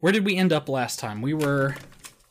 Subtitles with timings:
[0.00, 1.20] Where did we end up last time?
[1.20, 1.74] We were.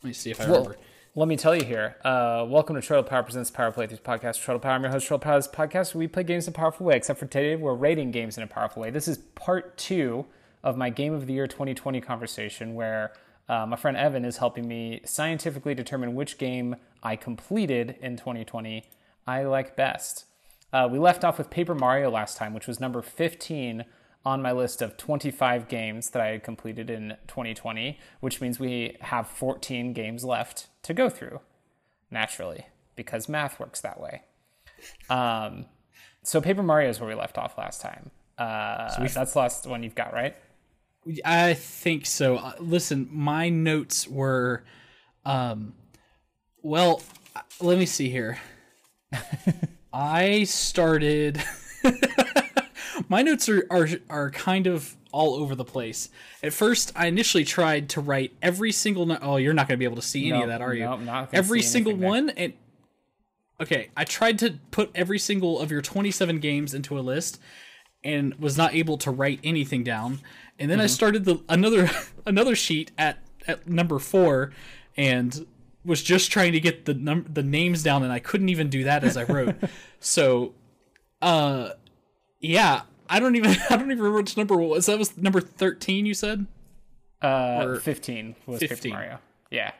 [0.02, 0.78] Let me see if I Well, remember.
[1.14, 1.96] let me tell you here.
[2.04, 4.42] Uh, welcome to Turtle Power Presents Power Playthroughs Podcast.
[4.44, 5.36] Turtle Power, I'm your host, Turtle Power.
[5.38, 8.10] This podcast where we play games in a powerful way, except for today, we're rating
[8.10, 8.90] games in a powerful way.
[8.90, 10.26] This is part two
[10.64, 13.12] of my Game of the Year 2020 conversation, where
[13.48, 18.84] uh, my friend Evan is helping me scientifically determine which game I completed in 2020
[19.26, 20.24] I like best.
[20.72, 23.84] Uh, we left off with Paper Mario last time, which was number 15
[24.24, 28.96] on my list of 25 games that I had completed in 2020, which means we
[29.00, 31.40] have 14 games left to go through,
[32.10, 34.22] naturally, because math works that way.
[35.08, 35.66] Um,
[36.22, 38.10] so Paper Mario is where we left off last time.
[38.36, 40.36] Uh, that's the last one you've got, right?
[41.24, 42.36] I think so.
[42.36, 44.64] Uh, Listen, my notes were,
[45.24, 45.74] um,
[46.62, 47.02] well,
[47.34, 48.38] uh, let me see here.
[49.92, 51.42] I started.
[53.10, 56.08] my notes are, are are kind of all over the place.
[56.42, 59.04] At first, I initially tried to write every single.
[59.04, 60.84] No- oh, you're not going to be able to see any of that, are you?
[60.84, 62.08] not every single anything there.
[62.08, 62.52] one, and
[63.60, 67.40] okay, I tried to put every single of your 27 games into a list,
[68.04, 70.20] and was not able to write anything down.
[70.58, 71.90] And then I started the another
[72.24, 74.52] another sheet at at number four,
[74.96, 75.46] and
[75.84, 78.84] was just trying to get the num- the names down, and I couldn't even do
[78.84, 79.56] that as I wrote.
[79.98, 80.54] so,
[81.20, 81.70] uh,
[82.38, 84.86] yeah, I don't even I don't even remember which number was.
[84.86, 86.06] That was number 13.
[86.06, 86.46] You said
[87.20, 88.76] Uh, Or 15 was 15.
[88.78, 89.18] Paper Mario.
[89.50, 89.72] Yeah.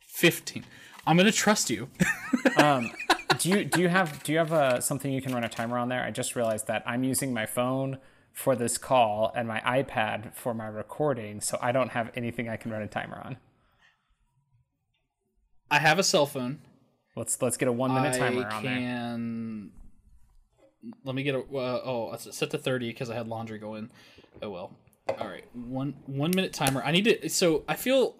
[0.00, 0.64] 15.
[1.06, 1.88] I'm gonna trust you.
[2.56, 2.90] um,
[3.38, 5.78] do you do you have do you have uh, something you can run a timer
[5.78, 6.02] on there?
[6.02, 7.98] I just realized that I'm using my phone
[8.32, 12.56] for this call and my iPad for my recording, so I don't have anything I
[12.56, 13.38] can run a timer on.
[15.70, 16.60] I have a cell phone.
[17.16, 19.79] Let's let's get a one minute timer I on there.
[21.04, 21.40] Let me get a.
[21.40, 23.90] Uh, oh, it's set to thirty because I had laundry going.
[24.42, 24.72] Oh well.
[25.18, 26.82] All right, one one minute timer.
[26.82, 27.28] I need to.
[27.28, 28.14] So I feel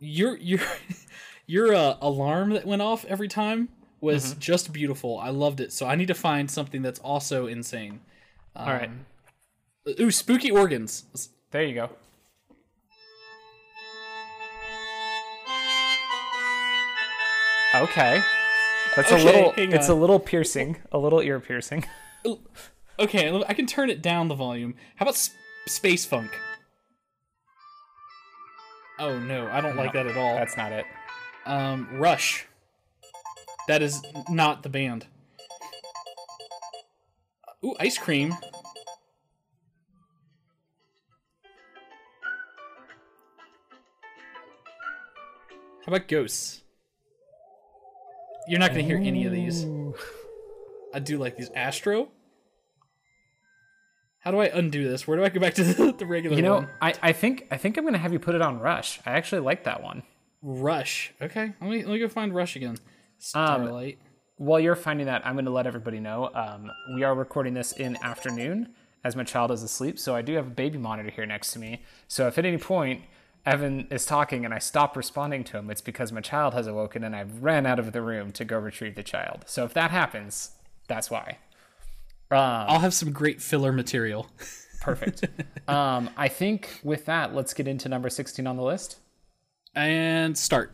[0.00, 0.60] your your
[1.46, 3.68] your uh, alarm that went off every time
[4.00, 4.40] was Mm-hmm.
[4.40, 5.18] just beautiful.
[5.18, 5.72] I loved it.
[5.72, 8.00] So I need to find something that's also insane.
[8.54, 8.90] All right,
[9.98, 11.04] Ooh, spooky organs.
[11.52, 11.90] there you go.
[17.74, 18.20] Okay,
[18.96, 19.52] that's Okay, a little.
[19.56, 21.84] It's a little piercing, a little ear piercing.
[22.98, 24.74] Okay, I can turn it down the volume.
[24.96, 25.34] How about sp-
[25.66, 26.30] space funk?
[28.98, 30.36] Oh no, I don't like that at all.
[30.36, 30.84] That's not it.
[31.46, 32.46] Um, Rush.
[33.68, 35.06] That is not the band.
[37.64, 38.32] Ooh, ice cream.
[45.84, 46.61] How about ghosts?
[48.48, 49.66] You're not gonna hear any of these.
[50.94, 51.50] I do like these.
[51.54, 52.08] Astro.
[54.20, 55.06] How do I undo this?
[55.06, 56.68] Where do I go back to the, the regular You know, one?
[56.80, 59.00] I, I think I think I'm gonna have you put it on Rush.
[59.04, 60.02] I actually like that one.
[60.42, 61.12] Rush.
[61.20, 62.70] Okay, let me let me go find Rush again.
[62.70, 62.78] Um,
[63.18, 63.98] Starlight.
[64.36, 67.70] While you're finding that, I'm going to let everybody know um, we are recording this
[67.72, 68.70] in afternoon
[69.04, 70.00] as my child is asleep.
[70.00, 71.82] So I do have a baby monitor here next to me.
[72.08, 73.02] So if at any point
[73.44, 77.02] Evan is talking and I stop responding to him, it's because my child has awoken
[77.02, 79.44] and I ran out of the room to go retrieve the child.
[79.46, 80.52] So if that happens,
[80.86, 81.38] that's why.
[82.30, 84.28] Um, I'll have some great filler material.
[84.80, 85.26] perfect.
[85.68, 88.98] um, I think with that, let's get into number 16 on the list.
[89.74, 90.72] And start.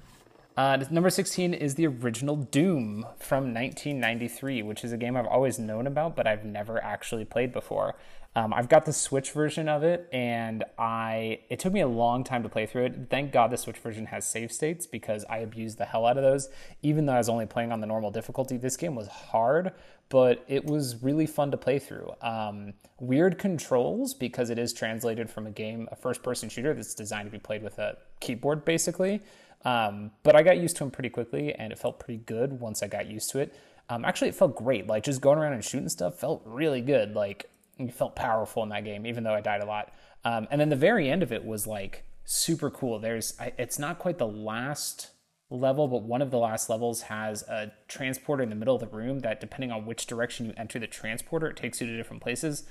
[0.57, 5.59] Uh, number 16 is the original Doom from 1993, which is a game I've always
[5.59, 7.95] known about, but I've never actually played before.
[8.37, 12.23] Um, I've got the Switch version of it, and I it took me a long
[12.25, 12.95] time to play through it.
[13.11, 16.23] Thank God the Switch version has save states because I abused the hell out of
[16.23, 16.49] those.
[16.83, 19.73] Even though I was only playing on the normal difficulty, this game was hard,
[20.09, 22.13] but it was really fun to play through.
[22.23, 27.27] Um, weird controls because it is translated from a game, a first-person shooter that's designed
[27.27, 29.23] to be played with a keyboard, basically.
[29.65, 32.83] Um, but I got used to them pretty quickly, and it felt pretty good once
[32.83, 33.55] I got used to it.
[33.89, 34.87] Um, actually, it felt great.
[34.87, 37.15] Like just going around and shooting stuff felt really good.
[37.15, 39.93] Like you felt powerful in that game, even though I died a lot.
[40.25, 42.99] Um, and then the very end of it was like super cool.
[42.99, 45.11] There's, I, it's not quite the last
[45.51, 48.89] level, but one of the last levels has a transporter in the middle of the
[48.89, 52.23] room that, depending on which direction you enter the transporter, it takes you to different
[52.23, 52.65] places.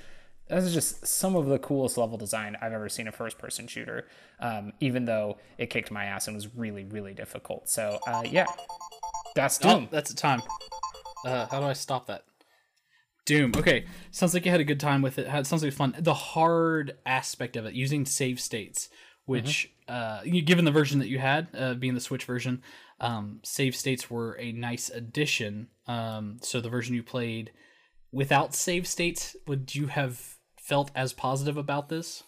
[0.48, 3.66] This is just some of the coolest level design I've ever seen a first person
[3.66, 4.06] shooter,
[4.40, 7.68] um, even though it kicked my ass and was really, really difficult.
[7.68, 8.46] So, uh, yeah,
[9.34, 10.40] that's Oh, that's the time.
[11.26, 12.24] Uh, how do I stop that?
[13.28, 13.52] Doom.
[13.54, 15.28] Okay, sounds like you had a good time with it.
[15.28, 15.94] Had sounds like fun.
[15.98, 18.88] The hard aspect of it, using save states,
[19.26, 22.62] which, uh, given the version that you had, uh, being the Switch version,
[23.00, 25.68] um, save states were a nice addition.
[25.86, 27.52] Um, so the version you played
[28.12, 32.22] without save states, would you have felt as positive about this?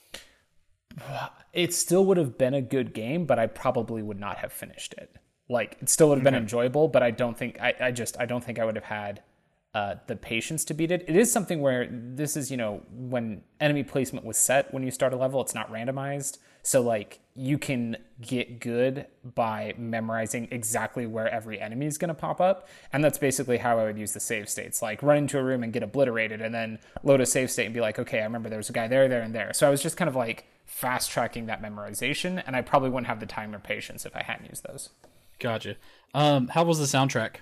[1.54, 4.92] it still would have been a good game, but I probably would not have finished
[4.98, 5.16] it.
[5.48, 8.26] Like it still would have been enjoyable, but I don't think I, I just I
[8.26, 9.22] don't think I would have had
[9.72, 11.04] uh, the patience to beat it.
[11.06, 14.90] It is something where this is you know when enemy placement was set when you
[14.90, 21.06] start a level, it's not randomized, so like you can get good by memorizing exactly
[21.06, 24.12] where every enemy is going to pop up, and that's basically how I would use
[24.12, 24.82] the save states.
[24.82, 27.74] Like run into a room and get obliterated, and then load a save state and
[27.74, 29.52] be like, okay, I remember there was a guy there, there, and there.
[29.52, 33.06] So I was just kind of like fast tracking that memorization, and I probably wouldn't
[33.06, 34.90] have the time or patience if I hadn't used those.
[35.38, 35.76] Gotcha.
[36.12, 37.36] Um, how was the soundtrack?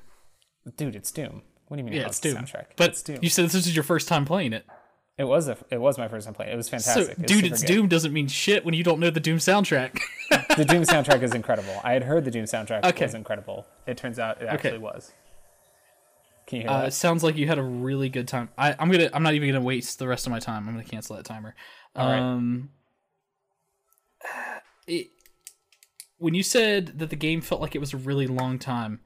[0.76, 1.42] Dude, it's Doom.
[1.68, 1.94] What do you mean?
[2.00, 2.36] Yeah, it's Doom.
[2.36, 2.64] Soundtrack?
[2.76, 3.18] But it's Doom.
[3.22, 4.66] you said this is your first time playing it.
[5.18, 6.52] It was a, it was my first time playing.
[6.52, 7.18] It was So, fantastic.
[7.18, 7.66] It was dude, it's good.
[7.66, 9.98] Doom doesn't mean shit when you don't know the Doom soundtrack.
[10.56, 11.80] The Doom soundtrack is incredible.
[11.84, 13.04] I had heard the Doom soundtrack Okay.
[13.04, 13.66] was incredible.
[13.86, 15.12] It turns out it actually was.
[16.46, 16.92] Can you hear Uh, it that?
[16.94, 18.48] sounds like you had a really good time.
[18.58, 19.08] I, I'm gonna.
[19.14, 20.66] I'm not even gonna waste the rest of my time.
[20.68, 21.54] I'm gonna cancel that timer.
[21.96, 22.18] right.
[22.18, 22.70] Um,
[24.86, 25.08] it,
[26.18, 29.00] when you said that the game felt like it was a really long time,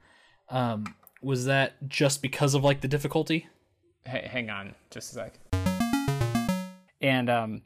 [0.49, 3.47] um, was that just because of like the difficulty?
[4.05, 5.33] Hey, hang on, just a sec.
[7.01, 7.61] And um,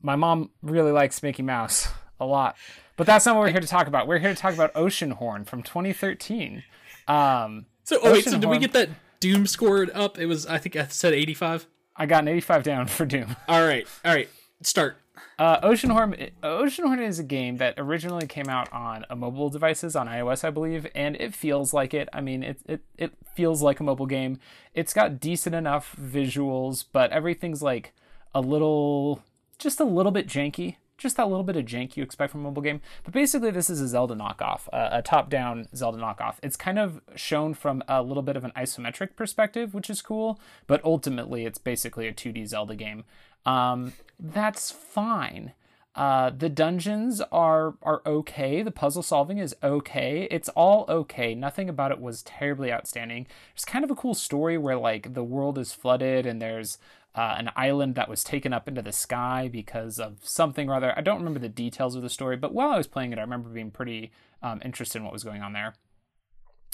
[0.00, 1.88] my mom really likes Mickey Mouse
[2.20, 2.56] a lot,
[2.96, 4.06] but that's not what we're here to talk about.
[4.06, 6.62] We're here to talk about Oceanhorn from 2013.
[7.08, 8.88] Um, So, oh wait, so did we get that
[9.20, 10.18] Doom scored up?
[10.18, 11.66] It was, I think I said 85.
[11.96, 13.36] I got an 85 down for Doom.
[13.48, 14.28] All right, all right,
[14.62, 14.96] start.
[15.38, 20.44] Uh, Oceanhorn, Oceanhorn is a game that originally came out on mobile devices on iOS,
[20.44, 22.08] I believe, and it feels like it.
[22.12, 24.38] I mean, it it it feels like a mobile game.
[24.74, 27.92] It's got decent enough visuals, but everything's like
[28.34, 29.22] a little,
[29.58, 30.76] just a little bit janky.
[30.98, 32.80] Just that little bit of jank you expect from a mobile game.
[33.02, 36.36] But basically, this is a Zelda knockoff, a top-down Zelda knockoff.
[36.44, 40.38] It's kind of shown from a little bit of an isometric perspective, which is cool.
[40.68, 43.02] But ultimately, it's basically a 2D Zelda game.
[43.44, 45.52] Um, that's fine.
[45.94, 48.62] Uh, the dungeons are are okay.
[48.62, 50.26] The puzzle solving is okay.
[50.30, 51.34] It's all okay.
[51.34, 53.26] Nothing about it was terribly outstanding.
[53.54, 56.78] It's kind of a cool story where like the world is flooded and there's
[57.14, 60.96] uh, an island that was taken up into the sky because of something or other.
[60.96, 63.22] I don't remember the details of the story, but while I was playing it, I
[63.22, 64.12] remember being pretty
[64.42, 65.74] um, interested in what was going on there.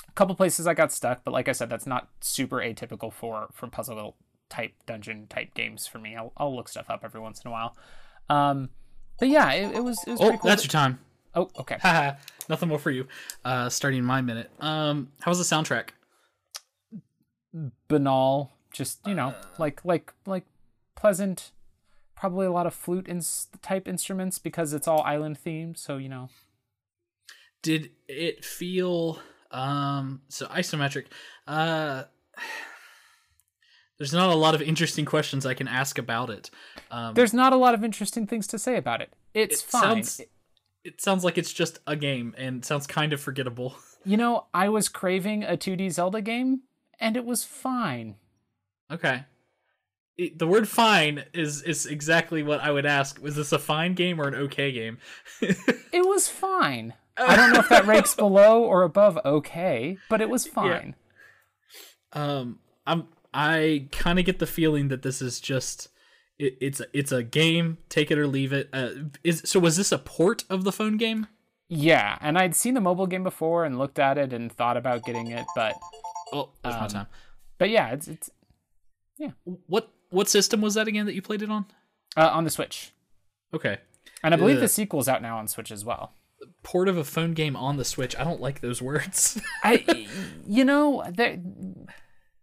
[0.09, 3.49] A couple places I got stuck, but like I said, that's not super atypical for
[3.53, 4.15] for puzzle
[4.49, 6.17] type dungeon type games for me.
[6.17, 7.77] I'll, I'll look stuff up every once in a while.
[8.31, 8.71] Um,
[9.19, 10.49] but yeah, it, it was it was Oh, pretty cool.
[10.49, 10.99] that's your time.
[11.35, 11.79] oh, okay.
[12.49, 13.07] Nothing more for you.
[13.45, 14.51] Uh, starting my minute.
[14.61, 15.91] Um, how was the soundtrack?
[17.89, 20.45] Banal, just you know, like like like
[20.95, 21.51] pleasant.
[22.15, 23.23] Probably a lot of flute in
[23.63, 25.79] type instruments because it's all island themed.
[25.79, 26.29] So you know,
[27.63, 31.07] Did it feel um so isometric?
[31.47, 32.05] Uh,
[33.99, 36.51] there's not a lot of interesting questions I can ask about it.
[36.91, 39.13] Um, there's not a lot of interesting things to say about it.
[39.35, 39.83] It's it fine.
[40.05, 40.21] sounds
[40.85, 43.77] it sounds like it's just a game and sounds kind of forgettable.
[44.05, 46.63] You know, I was craving a 2D Zelda game,
[47.01, 48.15] and it was fine.
[48.91, 49.25] Okay.
[50.17, 53.21] It- the word fine is is exactly what I would ask.
[53.21, 54.99] Was this a fine game or an okay game?
[55.43, 56.95] It was fine.
[57.19, 60.95] I don't know if that ranks below or above okay, but it was fine.
[62.13, 63.09] um I'm
[63.41, 65.89] I kind of get the feeling that this is just
[66.39, 68.69] it, it's a, it's a game, take it or leave it.
[68.73, 68.91] Uh,
[69.23, 71.27] is so was this a port of the phone game?
[71.69, 75.05] Yeah, and I'd seen the mobile game before and looked at it and thought about
[75.05, 75.75] getting it, but
[76.33, 77.07] Oh, that's my Um, time.
[77.59, 78.31] but yeah, it's it's
[79.19, 79.31] yeah.
[79.67, 81.67] What what system was that again that you played it on?
[82.17, 82.93] uh, on the Switch,
[83.55, 83.79] Okay.
[84.23, 84.63] and I believe Ugh.
[84.63, 86.15] the sequel's out now on Switch as well.
[86.63, 88.17] Port of a phone game on the Switch.
[88.19, 89.41] I don't like those words.
[89.65, 90.07] I,
[90.47, 91.39] you know, there,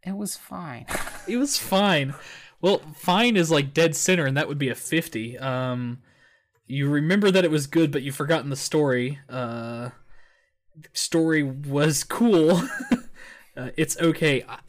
[0.06, 0.86] it was fine.
[1.28, 2.14] it was fine.
[2.62, 5.38] Well, fine is like dead center, and that would be a fifty.
[5.38, 6.00] Um,
[6.68, 9.20] you remember that it was good, but you've forgotten the story.
[9.30, 9.90] Uh,
[10.94, 12.52] story was cool.
[13.58, 14.44] uh, it's okay.
[14.48, 14.60] I,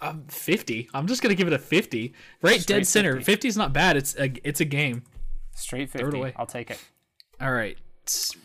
[0.00, 0.88] I'm fifty.
[0.92, 2.14] I'm just gonna give it a fifty.
[2.42, 3.20] Right, Straight dead center.
[3.20, 3.48] 50.
[3.48, 3.96] Is not bad.
[3.96, 5.04] It's a it's a game.
[5.56, 6.16] Straight it fifty.
[6.18, 6.34] away.
[6.36, 6.78] I'll take it.
[7.40, 7.76] All right,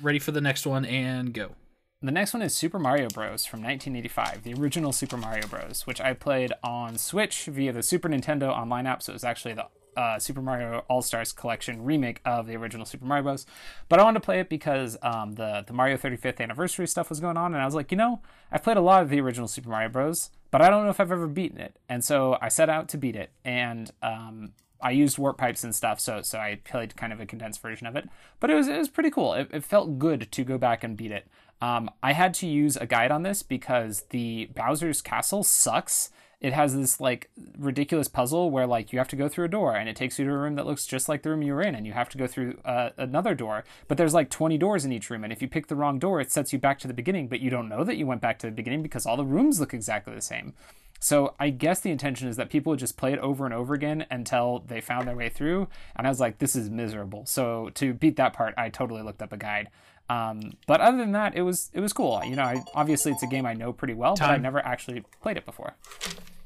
[0.02, 1.52] ready for the next one and go.
[2.02, 3.46] The next one is Super Mario Bros.
[3.46, 8.08] from 1985, the original Super Mario Bros., which I played on Switch via the Super
[8.08, 9.04] Nintendo online app.
[9.04, 9.66] So it was actually the
[9.98, 13.46] uh, Super Mario All Stars Collection remake of the original Super Mario Bros.
[13.90, 17.20] But I wanted to play it because um, the the Mario 35th anniversary stuff was
[17.20, 19.50] going on, and I was like, you know, I've played a lot of the original
[19.50, 21.76] Super Mario Bros., but I don't know if I've ever beaten it.
[21.90, 25.76] And so I set out to beat it, and um, I used warp pipes and
[25.76, 28.08] stuff, so so I played kind of a condensed version of it.
[28.40, 29.34] But it was it was pretty cool.
[29.34, 31.28] It, it felt good to go back and beat it.
[31.62, 36.10] Um, I had to use a guide on this because the Bowser's Castle sucks,
[36.42, 39.76] it has this like ridiculous puzzle where like you have to go through a door
[39.76, 41.62] and it takes you to a room that looks just like the room you were
[41.62, 44.86] in and you have to go through uh, another door but there's like 20 doors
[44.86, 46.88] in each room and if you pick the wrong door it sets you back to
[46.88, 49.18] the beginning but you don't know that you went back to the beginning because all
[49.18, 50.54] the rooms look exactly the same
[51.00, 53.74] so I guess the intention is that people would just play it over and over
[53.74, 55.70] again until they found their way through.
[55.96, 57.26] And I was like, this is miserable.
[57.26, 59.70] So to beat that part, I totally looked up a guide.
[60.10, 62.22] Um, but other than that, it was it was cool.
[62.26, 64.42] You know, I, obviously it's a game I know pretty well, but I Time.
[64.42, 65.76] never actually played it before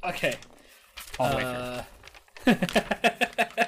[0.04, 0.36] Okay.
[1.18, 1.86] all the way
[2.46, 3.66] through.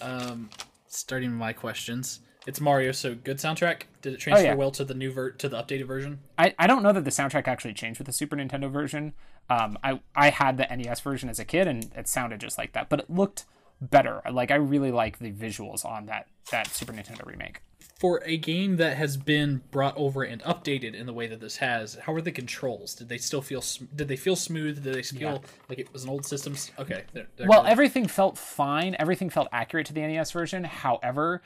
[0.00, 0.50] Um,
[0.88, 2.20] starting my questions.
[2.46, 3.82] It's Mario, so good soundtrack.
[4.00, 4.54] Did it transfer yeah.
[4.54, 6.20] well to the new ver- to the updated version?
[6.38, 9.12] I, I don't know that the soundtrack actually changed with the Super Nintendo version.
[9.50, 12.72] Um, I I had the NES version as a kid, and it sounded just like
[12.72, 13.44] that, but it looked
[13.80, 14.22] better.
[14.30, 17.60] Like I really like the visuals on that that Super Nintendo remake.
[18.00, 21.58] For a game that has been brought over and updated in the way that this
[21.58, 22.94] has, how are the controls?
[22.94, 23.60] Did they still feel?
[23.60, 24.82] Sm- did they feel smooth?
[24.82, 26.56] Did they feel like it was an old system?
[26.78, 27.02] Okay.
[27.12, 28.96] they're- they're Well, everything felt fine.
[28.98, 30.64] Everything felt accurate to the NES version.
[30.64, 31.42] However,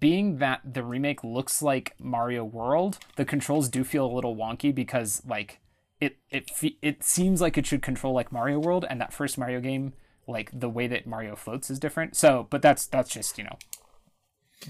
[0.00, 4.74] being that the remake looks like Mario World, the controls do feel a little wonky
[4.74, 5.60] because like
[6.00, 9.38] it it fe- it seems like it should control like Mario World, and that first
[9.38, 9.92] Mario game,
[10.26, 12.16] like the way that Mario floats is different.
[12.16, 13.56] So, but that's that's just you know,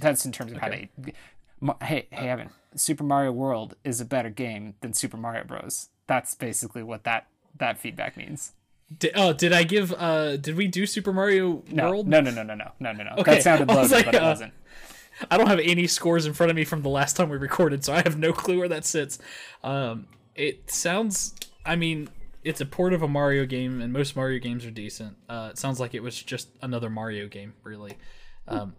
[0.00, 0.90] that's in terms of how they.
[1.82, 2.50] Hey, hey, Evan!
[2.76, 5.88] Super Mario World is a better game than Super Mario Bros.
[6.06, 7.26] That's basically what that
[7.58, 8.52] that feedback means.
[8.98, 9.92] Did, oh, did I give?
[9.96, 12.08] uh Did we do Super Mario No, World?
[12.08, 13.10] no, no, no, no, no, no, no, no.
[13.18, 14.52] Okay, That sounded loaded, like, but it uh, wasn't.
[15.30, 17.84] I don't have any scores in front of me from the last time we recorded,
[17.84, 19.18] so I have no clue where that sits.
[19.62, 21.34] Um, it sounds.
[21.64, 22.08] I mean,
[22.42, 25.16] it's a port of a Mario game, and most Mario games are decent.
[25.28, 27.96] Uh, it sounds like it was just another Mario game, really.
[28.48, 28.74] Um,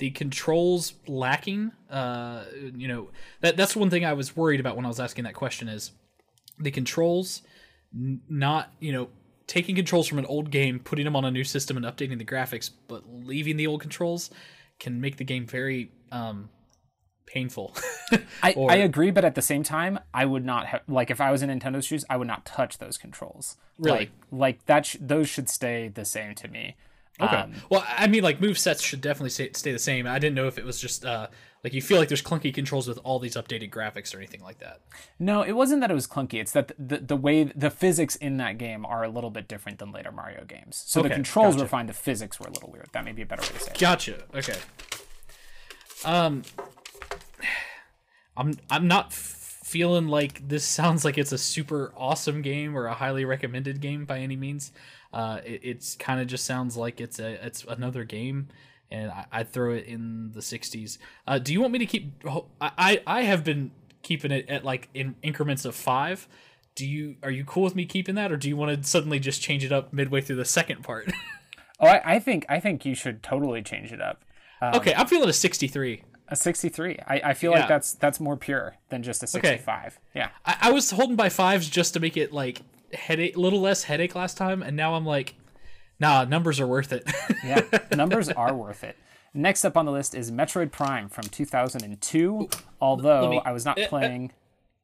[0.00, 1.70] the controls lacking.
[1.88, 3.10] Uh, you know,
[3.42, 5.68] that that's one thing I was worried about when I was asking that question.
[5.68, 5.92] Is
[6.58, 7.42] the controls
[7.94, 9.08] n- not you know
[9.46, 12.24] taking controls from an old game, putting them on a new system, and updating the
[12.24, 14.30] graphics, but leaving the old controls
[14.78, 16.48] can make the game very um,
[17.26, 17.74] painful.
[18.42, 21.20] I, or- I agree, but at the same time, I would not have like if
[21.20, 23.56] I was in Nintendo's shoes, I would not touch those controls.
[23.78, 23.98] Really?
[23.98, 24.86] Like, like that.
[24.86, 26.76] Sh- those should stay the same to me.
[27.22, 27.36] Okay.
[27.36, 30.06] Um, well, I mean, like move sets should definitely stay, stay the same.
[30.06, 31.28] I didn't know if it was just uh,
[31.62, 34.58] like you feel like there's clunky controls with all these updated graphics or anything like
[34.60, 34.80] that.
[35.18, 36.40] no, it wasn't that it was clunky.
[36.40, 39.78] It's that the the way the physics in that game are a little bit different
[39.78, 40.82] than later Mario games.
[40.86, 41.64] So the controls gotcha.
[41.64, 41.86] were fine.
[41.86, 42.88] The physics were a little weird.
[42.92, 43.78] That may be a better way to say it.
[43.78, 44.22] Gotcha.
[44.34, 44.56] Okay.
[46.04, 46.42] Um,
[48.36, 52.86] I'm I'm not f- feeling like this sounds like it's a super awesome game or
[52.86, 54.72] a highly recommended game by any means.
[55.12, 58.48] Uh, it, it's kind of just sounds like it's a it's another game,
[58.90, 60.98] and I, I'd throw it in the 60s.
[61.26, 62.12] Uh, do you want me to keep?
[62.60, 63.70] I I I have been
[64.02, 66.28] keeping it at like in increments of five.
[66.76, 69.18] Do you are you cool with me keeping that, or do you want to suddenly
[69.18, 71.10] just change it up midway through the second part?
[71.82, 74.22] Oh, I, I think I think you should totally change it up.
[74.62, 76.02] okay, I'm feeling a 63.
[76.28, 76.98] A 63.
[77.06, 77.60] I, I feel Yeah.
[77.60, 79.98] like that's that's more pure than just a 65.
[80.14, 80.28] Yeah.
[80.44, 82.60] I, I was holding by fives just to make it like
[82.94, 85.34] headache, little less headache last time, and now I'm like,
[85.98, 87.04] nah, numbers are worth it.
[87.44, 87.62] Yeah,
[87.94, 88.96] numbers are worth it.
[89.32, 92.48] Next up on the list is Metroid Prime from 2002.
[92.80, 94.32] Although me- I was not uh, uh, playing,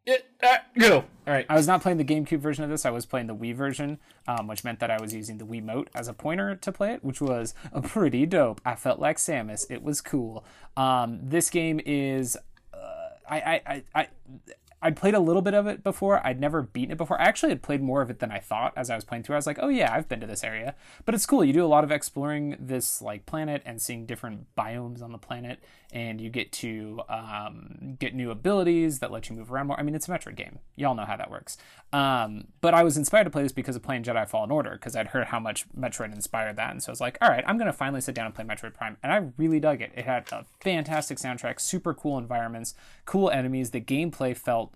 [0.07, 0.97] It- uh, go.
[0.99, 1.45] All right.
[1.49, 2.87] I was not playing the GameCube version of this.
[2.87, 3.99] I was playing the Wii version,
[4.29, 7.05] um, which meant that I was using the Wiimote as a pointer to play it,
[7.05, 8.61] which was a pretty dope.
[8.65, 9.67] I felt like Samus.
[9.71, 10.45] It was cool.
[10.77, 12.37] Um, this game is,
[12.73, 12.79] uh,
[13.29, 14.09] I, I, I, I
[14.87, 16.25] I'd played a little bit of it before.
[16.25, 17.21] I'd never beaten it before.
[17.21, 19.35] I actually had played more of it than I thought as I was playing through.
[19.35, 20.76] I was like, oh yeah, I've been to this area.
[21.05, 21.45] But it's cool.
[21.45, 25.19] You do a lot of exploring this like planet and seeing different biomes on the
[25.19, 25.59] planet,
[25.93, 29.81] and you get to um, get new abilities that let you move around more.
[29.81, 30.61] I mean, it's a Metroid game.
[30.76, 31.59] Y'all know how that works.
[31.93, 34.95] Um, but I was inspired to play this because of playing Jedi Fallen Order because
[34.95, 37.59] I'd heard how much Metroid inspired that, and so I was like, all right, I'm
[37.59, 39.90] gonna finally sit down and play Metroid Prime, and I really dug it.
[39.97, 42.75] It had a fantastic soundtrack, super cool environments,
[43.05, 43.73] cool enemies.
[43.73, 44.73] The gameplay felt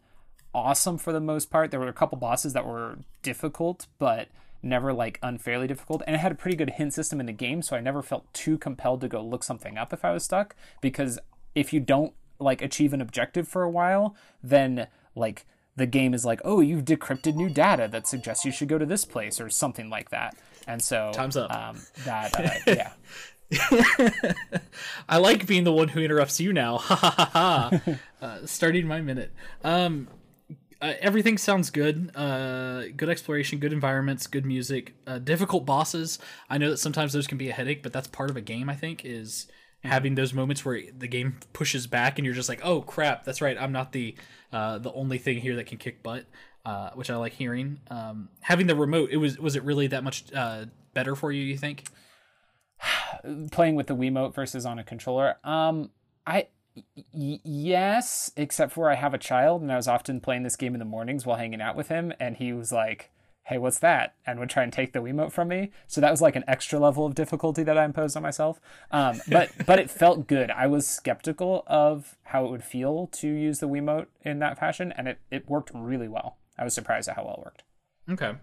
[0.54, 1.70] awesome for the most part.
[1.70, 4.28] There were a couple bosses that were difficult, but
[4.62, 6.02] never like unfairly difficult.
[6.06, 8.32] And it had a pretty good hint system in the game, so I never felt
[8.32, 10.54] too compelled to go look something up if I was stuck.
[10.80, 11.18] Because
[11.54, 16.24] if you don't like achieve an objective for a while, then like the game is
[16.24, 19.48] like, oh, you've decrypted new data that suggests you should go to this place or
[19.48, 20.36] something like that.
[20.66, 21.50] And so Time's up.
[21.54, 22.92] Um, that uh, yeah.
[25.08, 26.78] I like being the one who interrupts you now.
[26.78, 27.98] Ha ha ha ha.
[28.22, 29.32] uh, starting my minute.
[29.64, 30.08] Um,
[30.80, 32.10] uh, everything sounds good.
[32.14, 34.94] Uh, good exploration, good environments, good music.
[35.06, 36.18] Uh, difficult bosses.
[36.48, 38.68] I know that sometimes those can be a headache, but that's part of a game.
[38.70, 39.46] I think is
[39.82, 43.40] having those moments where the game pushes back and you're just like, oh crap, that's
[43.40, 43.56] right.
[43.58, 44.14] I'm not the
[44.52, 46.26] uh, the only thing here that can kick butt.
[46.64, 47.80] uh, which I like hearing.
[47.90, 51.42] Um, having the remote, it was was it really that much uh, better for you?
[51.42, 51.84] You think?
[53.50, 55.36] Playing with the Wiimote versus on a controller.
[55.44, 55.90] Um,
[56.26, 60.56] I y- yes, except for I have a child, and I was often playing this
[60.56, 63.10] game in the mornings while hanging out with him, and he was like,
[63.44, 65.72] "Hey, what's that?" and would try and take the Wiimote from me.
[65.86, 68.60] So that was like an extra level of difficulty that I imposed on myself.
[68.90, 70.50] Um, but but it felt good.
[70.50, 74.92] I was skeptical of how it would feel to use the Wiimote in that fashion,
[74.96, 76.38] and it it worked really well.
[76.58, 77.62] I was surprised at how well it worked.
[78.10, 78.38] Okay.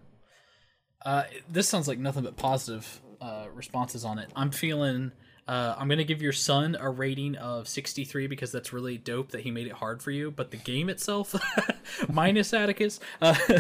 [1.05, 4.29] Uh, this sounds like nothing but positive uh, responses on it.
[4.35, 5.11] I'm feeling.
[5.47, 9.41] Uh, I'm gonna give your son a rating of 63 because that's really dope that
[9.41, 10.29] he made it hard for you.
[10.31, 11.35] But the game itself,
[12.11, 13.35] minus Atticus, uh,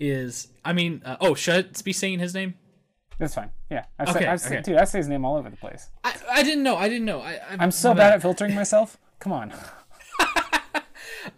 [0.00, 0.48] is.
[0.64, 2.54] I mean, uh, oh, should I be saying his name?
[3.18, 3.50] That's fine.
[3.70, 4.60] Yeah, I Okay, say, I okay.
[4.62, 5.90] dude, I say his name all over the place.
[6.02, 6.76] I, I didn't know.
[6.76, 7.20] I didn't know.
[7.20, 8.96] I, I'm so bad at filtering myself.
[9.18, 9.52] Come on.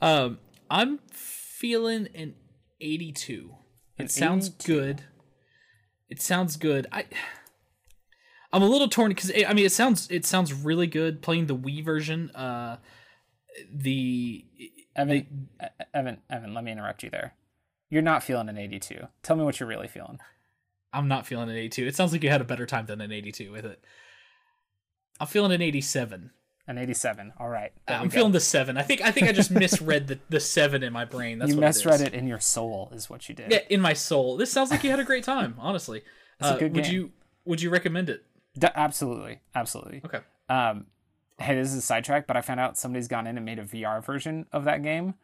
[0.01, 0.39] Um,
[0.71, 2.35] I'm feeling an
[2.81, 3.55] 82.
[3.99, 4.73] It sounds 82.
[4.73, 5.03] good.
[6.09, 6.87] It sounds good.
[6.93, 7.07] I
[8.52, 11.56] I'm a little torn because I mean it sounds it sounds really good playing the
[11.56, 12.30] Wii version.
[12.30, 12.78] Uh,
[13.73, 14.44] the
[14.94, 17.35] Evan, E- Evan, Evan, let me interrupt you there.
[17.88, 19.06] You're not feeling an 82.
[19.23, 20.18] Tell me what you're really feeling.
[20.92, 21.87] I'm not feeling an 82.
[21.87, 23.85] It sounds like you had a better time than an 82 with it.
[25.21, 26.30] I'm feeling an 87.
[26.66, 27.32] An 87.
[27.38, 27.73] All right.
[27.88, 28.76] I'm feeling the seven.
[28.76, 31.38] I think I think I just misread the, the seven in my brain.
[31.38, 32.09] That's you what misread it.
[32.09, 33.50] it in your soul, is what you did.
[33.50, 34.37] Yeah, in my soul.
[34.37, 35.56] This sounds like you had a great time.
[35.59, 36.02] Honestly,
[36.40, 37.11] uh, good would you
[37.44, 38.25] would you recommend it?
[38.59, 39.40] D- absolutely.
[39.54, 40.02] Absolutely.
[40.04, 40.21] Okay.
[40.49, 40.87] Um,
[41.38, 43.64] hey, this is a sidetrack, but I found out somebody's gone in and made a
[43.64, 45.14] VR version of that game.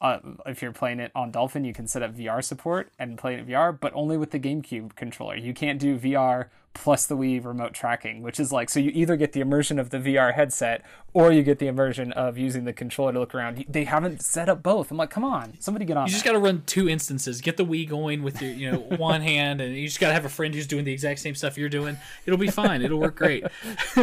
[0.00, 3.34] Uh, if you're playing it on Dolphin, you can set up VR support and play
[3.34, 5.36] it in VR, but only with the GameCube controller.
[5.36, 9.16] You can't do VR plus the Wii remote tracking, which is like so you either
[9.16, 12.72] get the immersion of the VR headset or you get the immersion of using the
[12.72, 13.64] controller to look around.
[13.68, 14.90] They haven't set up both.
[14.90, 16.06] I'm like, come on, somebody get on.
[16.06, 16.14] You that.
[16.14, 17.40] just got to run two instances.
[17.40, 20.14] Get the Wii going with your, you know, one hand, and you just got to
[20.14, 21.96] have a friend who's doing the exact same stuff you're doing.
[22.26, 22.82] It'll be fine.
[22.82, 23.44] It'll work great.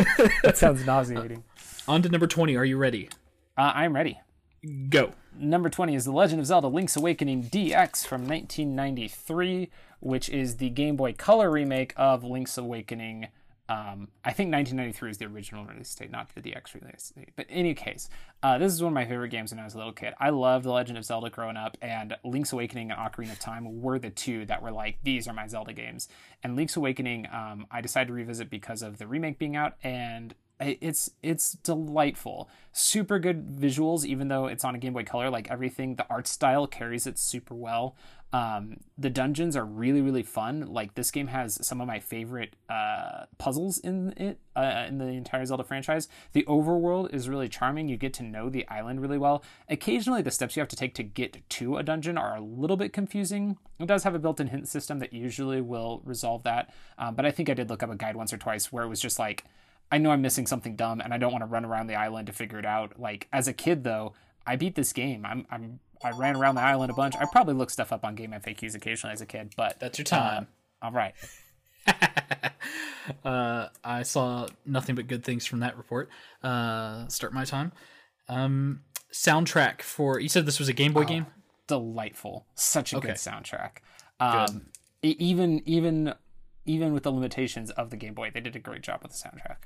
[0.43, 1.43] that sounds nauseating.
[1.87, 2.55] On to number twenty.
[2.55, 3.09] Are you ready?
[3.57, 4.19] Uh, I'm ready.
[4.89, 5.13] Go.
[5.37, 10.69] Number 20 is The Legend of Zelda Link's Awakening DX from 1993, which is the
[10.69, 13.27] Game Boy Color remake of Link's Awakening.
[13.67, 17.29] Um, I think 1993 is the original release date, not the DX release date.
[17.35, 18.09] But in any case,
[18.41, 20.15] uh, this is one of my favorite games when I was a little kid.
[20.19, 23.81] I loved The Legend of Zelda growing up, and Link's Awakening and Ocarina of Time
[23.81, 26.07] were the two that were like, these are my Zelda games.
[26.41, 30.33] And Link's Awakening, um, I decided to revisit because of the remake being out, and
[30.59, 32.49] it's it's delightful.
[32.71, 36.27] Super good visuals even though it's on a game boy color like everything the art
[36.27, 37.95] style carries it super well.
[38.31, 40.67] Um, the dungeons are really really fun.
[40.67, 45.07] Like this game has some of my favorite uh, puzzles in it uh, in the
[45.07, 46.07] entire zelda franchise.
[46.33, 47.87] The overworld is really charming.
[47.87, 49.43] You get to know the island really well.
[49.69, 52.77] Occasionally the steps you have to take to get to a dungeon are a little
[52.77, 53.57] bit confusing.
[53.79, 56.71] It does have a built-in hint system that usually will resolve that.
[56.97, 58.89] Um, but i think i did look up a guide once or twice where it
[58.89, 59.45] was just like
[59.91, 62.27] I know I'm missing something dumb and I don't want to run around the island
[62.27, 62.99] to figure it out.
[62.99, 64.13] Like as a kid though,
[64.45, 65.25] I beat this game.
[65.25, 67.15] I'm I'm I ran around the island a bunch.
[67.17, 70.47] I probably looked stuff up on GameFAQs occasionally as a kid, but That's your time.
[70.81, 71.13] uh, all right.
[73.23, 76.09] Uh, I saw nothing but good things from that report.
[76.43, 77.71] Uh, start my time.
[78.27, 81.25] Um, soundtrack for you said this was a Game Boy game.
[81.65, 82.45] Delightful.
[82.53, 83.07] Such a Okay.
[83.07, 83.77] good soundtrack.
[84.19, 84.67] Um
[85.01, 86.13] e- even even
[86.65, 89.17] even with the limitations of the Game Boy, they did a great job with the
[89.17, 89.57] soundtrack.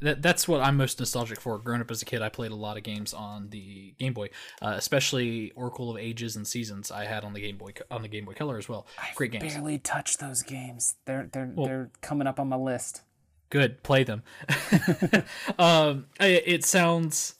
[0.00, 1.58] That, that's what I'm most nostalgic for.
[1.58, 4.28] Growing up as a kid, I played a lot of games on the Game Boy,
[4.62, 6.90] uh, especially Oracle of Ages and Seasons.
[6.92, 8.86] I had on the Game Boy on the Game Boy Color as well.
[9.16, 9.54] Great games.
[9.54, 10.94] Barely touched those games.
[11.04, 13.02] They're they're they're coming up on my list.
[13.50, 14.22] Good, play them.
[15.58, 17.34] um, I- it sounds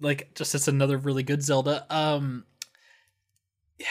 [0.00, 1.84] like just it's another really good Zelda.
[1.90, 2.44] Um,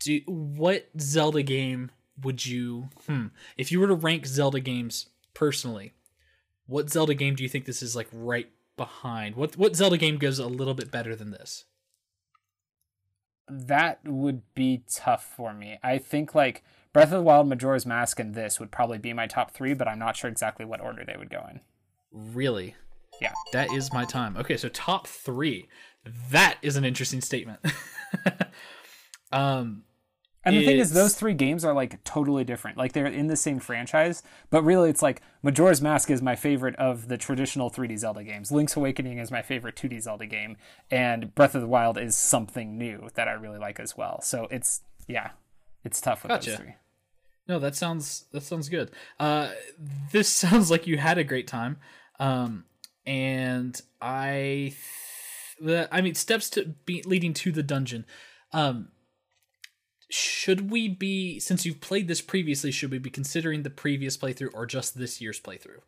[0.00, 1.90] do what Zelda game
[2.22, 2.88] would you?
[3.06, 5.06] Hmm, if you were to rank Zelda games
[5.38, 5.92] personally,
[6.66, 9.36] what Zelda game do you think this is like right behind?
[9.36, 11.64] What what Zelda game goes a little bit better than this?
[13.50, 15.78] that would be tough for me.
[15.82, 19.26] I think like Breath of the Wild, Majora's Mask, and this would probably be my
[19.26, 21.60] top three, but I'm not sure exactly what order they would go in.
[22.12, 22.74] Really?
[23.20, 23.32] Yeah.
[23.52, 24.36] That is my time.
[24.36, 25.68] Okay, so top three.
[26.30, 27.60] That is an interesting statement.
[29.32, 29.84] um,
[30.48, 32.76] And the thing is, those three games are like totally different.
[32.76, 36.76] Like they're in the same franchise, but really it's like Majora's Mask is my favorite
[36.76, 38.50] of the traditional 3D Zelda games.
[38.50, 40.56] Link's Awakening is my favorite 2D Zelda game,
[40.90, 44.20] and Breath of the Wild is something new that I really like as well.
[44.22, 45.30] So it's yeah,
[45.84, 46.50] it's tough with Gotcha.
[46.50, 46.74] those three.
[47.48, 48.90] No, that sounds that sounds good.
[49.18, 49.50] Uh,
[50.12, 51.78] this sounds like you had a great time,
[52.20, 52.64] um,
[53.06, 54.76] and I, th-
[55.60, 58.04] the I mean, steps to be leading to the dungeon.
[58.52, 58.88] Um,
[60.10, 62.70] should we be since you've played this previously?
[62.70, 65.80] Should we be considering the previous playthrough or just this year's playthrough?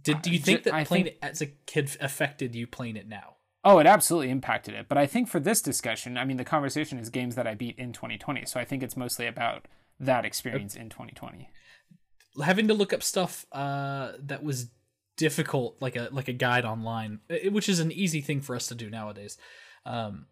[0.00, 2.96] Did do you think that I playing think- it as a kid affected you playing
[2.96, 3.36] it now?
[3.64, 4.88] Oh, it absolutely impacted it.
[4.88, 7.78] But I think for this discussion, I mean, the conversation is games that I beat
[7.78, 8.44] in 2020.
[8.46, 9.68] So I think it's mostly about
[10.00, 11.48] that experience in 2020.
[12.42, 14.70] having to look up stuff uh, that was
[15.16, 18.74] difficult, like a like a guide online, which is an easy thing for us to
[18.74, 19.38] do nowadays.
[19.86, 20.26] Um,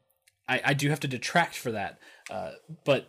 [0.50, 1.98] I, I do have to detract for that,
[2.30, 2.50] uh,
[2.84, 3.06] but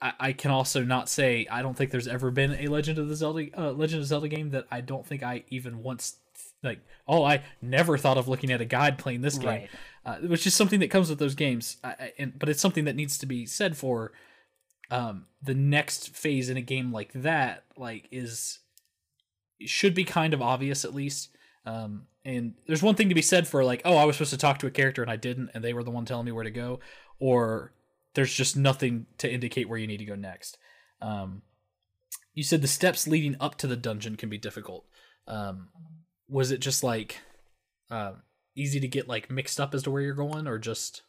[0.00, 3.08] I, I can also not say I don't think there's ever been a Legend of
[3.08, 6.16] the Zelda uh, Legend of Zelda game that I don't think I even once
[6.62, 9.68] like oh I never thought of looking at a guide playing this game, Right.
[10.06, 11.76] uh, which is something that comes with those games.
[11.84, 14.12] I, I, and but it's something that needs to be said for
[14.90, 17.64] um, the next phase in a game like that.
[17.76, 18.60] Like is
[19.60, 21.28] should be kind of obvious at least.
[21.64, 24.38] Um, and there's one thing to be said for like, oh, I was supposed to
[24.38, 26.44] talk to a character and I didn't, and they were the one telling me where
[26.44, 26.80] to go,
[27.18, 27.72] or
[28.14, 30.58] there's just nothing to indicate where you need to go next.
[31.00, 31.42] Um,
[32.34, 34.84] you said the steps leading up to the dungeon can be difficult.
[35.26, 35.68] Um,
[36.28, 37.18] was it just like
[37.90, 38.12] uh,
[38.54, 41.02] easy to get like mixed up as to where you're going, or just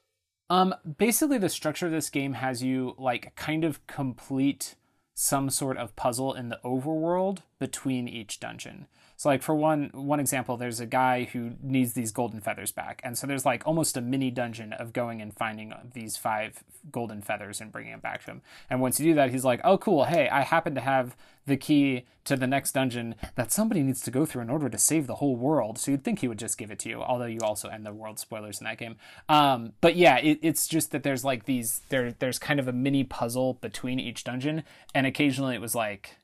[0.49, 4.76] Um, basically, the structure of this game has you like kind of complete
[5.13, 8.88] some sort of puzzle in the overworld between each dungeon.
[9.23, 12.99] So, like for one one example, there's a guy who needs these golden feathers back,
[13.05, 17.21] and so there's like almost a mini dungeon of going and finding these five golden
[17.21, 18.41] feathers and bringing them back to him.
[18.69, 20.03] And once you do that, he's like, "Oh, cool!
[20.03, 24.12] Hey, I happen to have the key to the next dungeon that somebody needs to
[24.12, 26.57] go through in order to save the whole world." So you'd think he would just
[26.57, 28.97] give it to you, although you also end the world spoilers in that game.
[29.29, 32.73] Um, but yeah, it, it's just that there's like these there there's kind of a
[32.73, 36.17] mini puzzle between each dungeon, and occasionally it was like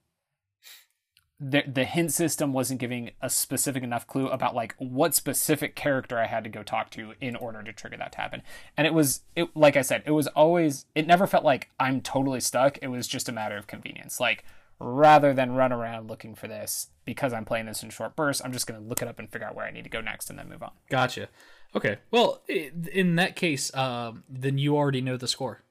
[1.39, 6.19] the the hint system wasn't giving a specific enough clue about like what specific character
[6.19, 8.41] I had to go talk to in order to trigger that to happen.
[8.75, 12.01] And it was it like I said, it was always it never felt like I'm
[12.01, 12.77] totally stuck.
[12.81, 14.19] It was just a matter of convenience.
[14.19, 14.43] Like
[14.79, 18.53] rather than run around looking for this because I'm playing this in short bursts, I'm
[18.53, 20.29] just going to look it up and figure out where I need to go next
[20.29, 20.71] and then move on.
[20.89, 21.27] gotcha?
[21.75, 25.63] Okay, well, in that case, um, then you already know the score.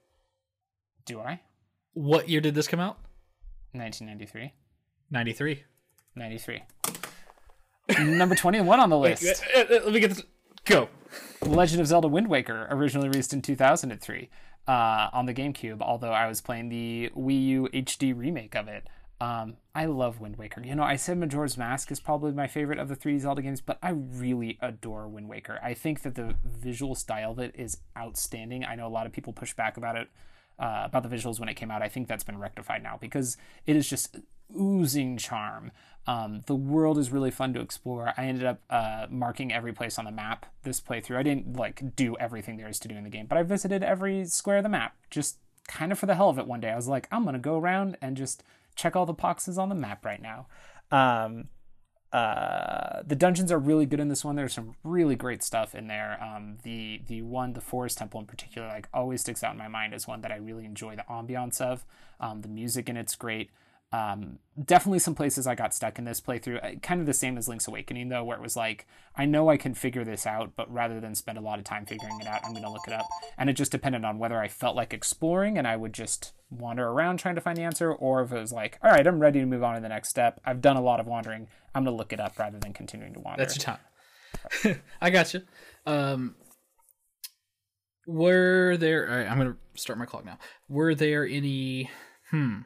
[1.04, 1.40] Do I?
[1.92, 2.98] What year did this come out?
[3.72, 4.52] 1993,
[5.10, 5.64] 93.
[6.14, 6.62] 93.
[7.98, 9.42] Number 21 on the list.
[9.56, 10.22] Uh, uh, Let me get this.
[10.64, 10.88] Go.
[11.42, 14.28] Legend of Zelda Wind Waker, originally released in 2003
[14.66, 18.86] uh, on the GameCube, although I was playing the Wii U HD remake of it.
[19.20, 20.62] Um, I love Wind Waker.
[20.62, 23.60] You know, I said Majora's Mask is probably my favorite of the three Zelda games,
[23.60, 25.58] but I really adore Wind Waker.
[25.62, 28.64] I think that the visual style of it is outstanding.
[28.64, 30.08] I know a lot of people push back about it,
[30.58, 31.82] uh, about the visuals when it came out.
[31.82, 34.16] I think that's been rectified now because it is just
[34.58, 35.70] oozing charm.
[36.06, 38.14] Um, the world is really fun to explore.
[38.16, 41.16] I ended up uh, marking every place on the map this playthrough.
[41.16, 43.82] I didn't like do everything there is to do in the game, but I visited
[43.82, 46.46] every square of the map just kind of for the hell of it.
[46.46, 48.42] One day I was like, I'm gonna go around and just
[48.74, 50.46] check all the boxes on the map right now.
[50.90, 51.48] Um,
[52.12, 54.36] uh, the dungeons are really good in this one.
[54.36, 56.18] There's some really great stuff in there.
[56.22, 59.68] Um, the the one, the Forest Temple in particular, like always sticks out in my
[59.68, 61.84] mind as one that I really enjoy the ambiance of.
[62.18, 63.50] Um, the music in it's great.
[63.90, 66.62] Um, definitely some places I got stuck in this playthrough.
[66.62, 69.48] Uh, Kind of the same as Link's Awakening though, where it was like I know
[69.48, 72.26] I can figure this out, but rather than spend a lot of time figuring it
[72.26, 73.06] out, I'm gonna look it up.
[73.38, 76.86] And it just depended on whether I felt like exploring and I would just wander
[76.86, 79.40] around trying to find the answer, or if it was like, all right, I'm ready
[79.40, 80.38] to move on to the next step.
[80.44, 81.48] I've done a lot of wandering.
[81.74, 83.42] I'm gonna look it up rather than continuing to wander.
[83.42, 83.76] That's your
[84.64, 84.82] time.
[85.00, 85.42] I got you.
[85.86, 86.36] Um,
[88.06, 89.26] were there?
[89.28, 90.38] I'm gonna start my clock now.
[90.68, 91.90] Were there any?
[92.30, 92.60] Hmm.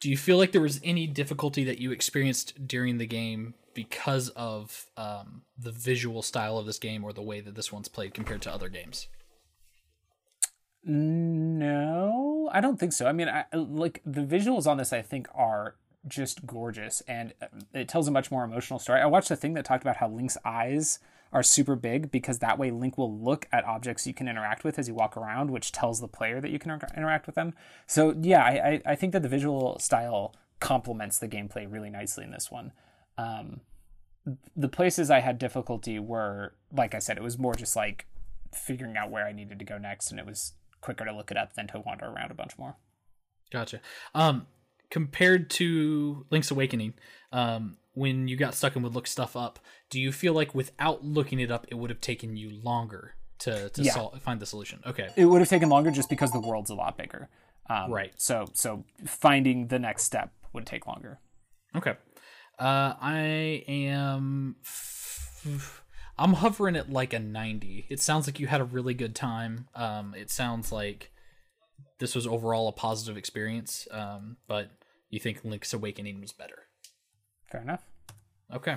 [0.00, 4.30] Do you feel like there was any difficulty that you experienced during the game because
[4.30, 8.14] of um, the visual style of this game or the way that this one's played
[8.14, 9.08] compared to other games?
[10.82, 13.06] No, I don't think so.
[13.06, 15.76] I mean, I, like the visuals on this, I think are
[16.08, 19.00] just gorgeous, and uh, it tells a much more emotional story.
[19.02, 20.98] I watched a thing that talked about how Link's eyes
[21.32, 24.78] are super big because that way Link will look at objects you can interact with
[24.78, 27.54] as you walk around, which tells the player that you can interact with them.
[27.86, 32.32] So yeah, I, I, think that the visual style complements the gameplay really nicely in
[32.32, 32.72] this one.
[33.16, 33.60] Um,
[34.56, 38.06] the places I had difficulty were, like I said, it was more just like
[38.54, 41.36] figuring out where I needed to go next, and it was quicker to look it
[41.36, 42.76] up than to wander around a bunch more.
[43.52, 43.80] Gotcha.
[44.14, 44.46] Um,
[44.90, 46.94] compared to Link's Awakening,
[47.32, 49.58] um, when you got stuck and would look stuff up,
[49.90, 53.68] do you feel like without looking it up, it would have taken you longer to
[53.70, 53.92] to Yeah.
[53.94, 54.80] sol- find the solution?
[54.86, 55.08] Okay.
[55.16, 57.28] It would have taken longer just because the world's a lot bigger.
[57.68, 58.12] Um, Right.
[58.20, 61.20] So so finding the next step would take longer.
[61.74, 61.94] Okay.
[62.58, 64.56] Uh, I am.
[64.62, 65.82] f-
[66.18, 67.86] I'm hovering at like a 90.
[67.88, 69.68] It sounds like you had a really good time.
[69.74, 71.10] Um, it sounds like
[71.98, 73.88] this was overall a positive experience.
[73.90, 74.70] Um, but
[75.08, 76.64] you think Link's Awakening was better.
[77.50, 77.82] Fair enough.
[78.54, 78.76] Okay.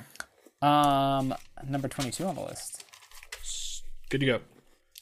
[0.62, 1.34] Um,
[1.68, 2.84] number 22 on the list.
[4.10, 4.40] Good to go.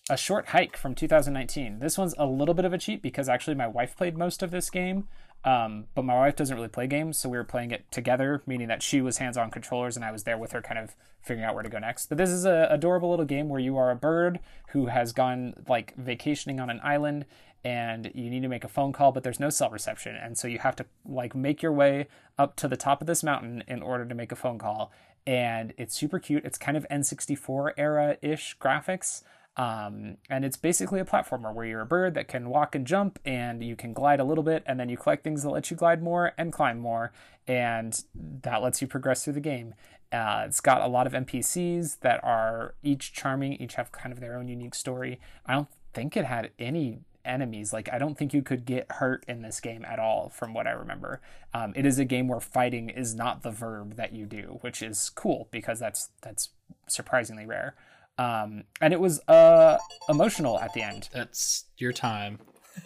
[0.10, 1.80] A Short Hike from 2019.
[1.80, 4.52] This one's a little bit of a cheat because actually my wife played most of
[4.52, 5.08] this game.
[5.44, 8.68] Um, but my wife doesn't really play games, so we were playing it together, meaning
[8.68, 11.48] that she was hands on controllers and I was there with her, kind of figuring
[11.48, 12.10] out where to go next.
[12.10, 15.56] But this is a adorable little game where you are a bird who has gone
[15.68, 17.26] like vacationing on an island
[17.64, 20.16] and you need to make a phone call, but there's no cell reception.
[20.16, 23.24] And so you have to like make your way up to the top of this
[23.24, 24.92] mountain in order to make a phone call.
[25.28, 26.44] And it's super cute.
[26.44, 29.22] It's kind of N64 era ish graphics.
[29.58, 33.20] Um, and it's basically a platformer where you're a bird that can walk and jump
[33.26, 35.76] and you can glide a little bit and then you collect things that let you
[35.76, 37.12] glide more and climb more.
[37.48, 39.76] And that lets you progress through the game.
[40.12, 44.20] Uh, it's got a lot of NPCs that are each charming, each have kind of
[44.20, 45.20] their own unique story.
[45.46, 47.74] I don't think it had any enemies.
[47.74, 50.68] Like I don't think you could get hurt in this game at all, from what
[50.68, 51.22] I remember.
[51.54, 54.82] Um, it is a game where fighting is not the verb that you do, which
[54.82, 56.50] is cool because that's that's
[56.88, 57.76] surprisingly rare.
[58.18, 59.78] Um, and it was uh,
[60.10, 61.10] emotional at the end.
[61.14, 62.40] That's your time.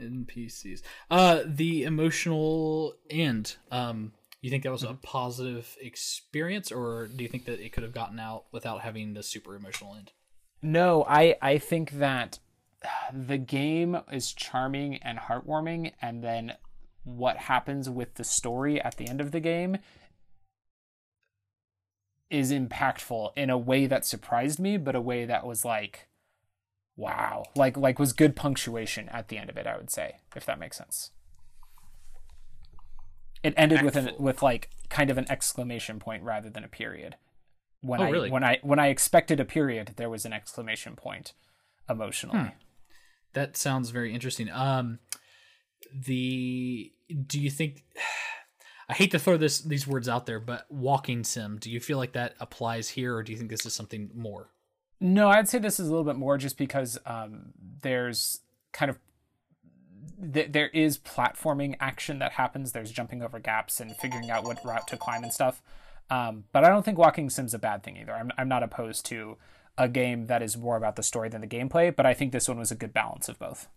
[0.00, 0.82] NPCs.
[1.10, 3.56] Uh, the emotional end.
[3.70, 7.82] Um, you think that was a positive experience, or do you think that it could
[7.82, 10.12] have gotten out without having the super emotional end?
[10.60, 12.38] No, I I think that
[13.12, 16.54] the game is charming and heartwarming, and then
[17.04, 19.78] what happens with the story at the end of the game
[22.30, 26.08] is impactful in a way that surprised me, but a way that was like,
[26.96, 29.66] wow, like like was good punctuation at the end of it.
[29.66, 31.10] I would say, if that makes sense.
[33.42, 37.16] It ended with an with like kind of an exclamation point rather than a period.
[37.82, 38.30] When Oh, I really?
[38.30, 41.34] when I when I expected a period, there was an exclamation point
[41.88, 42.38] emotionally.
[42.38, 42.46] Hmm.
[43.34, 44.50] That sounds very interesting.
[44.50, 44.98] Um,
[45.92, 46.92] the
[47.26, 47.84] do you think?
[48.86, 51.58] I hate to throw this these words out there, but walking sim.
[51.58, 54.50] Do you feel like that applies here, or do you think this is something more?
[55.00, 58.40] No, I'd say this is a little bit more just because um, there's
[58.72, 58.98] kind of
[60.32, 62.72] th- there is platforming action that happens.
[62.72, 65.62] There's jumping over gaps and figuring out what route to climb and stuff.
[66.10, 68.12] Um, but I don't think walking sim's a bad thing either.
[68.12, 69.38] I'm I'm not opposed to
[69.76, 72.48] a game that is more about the story than the gameplay, but I think this
[72.48, 73.68] one was a good balance of both.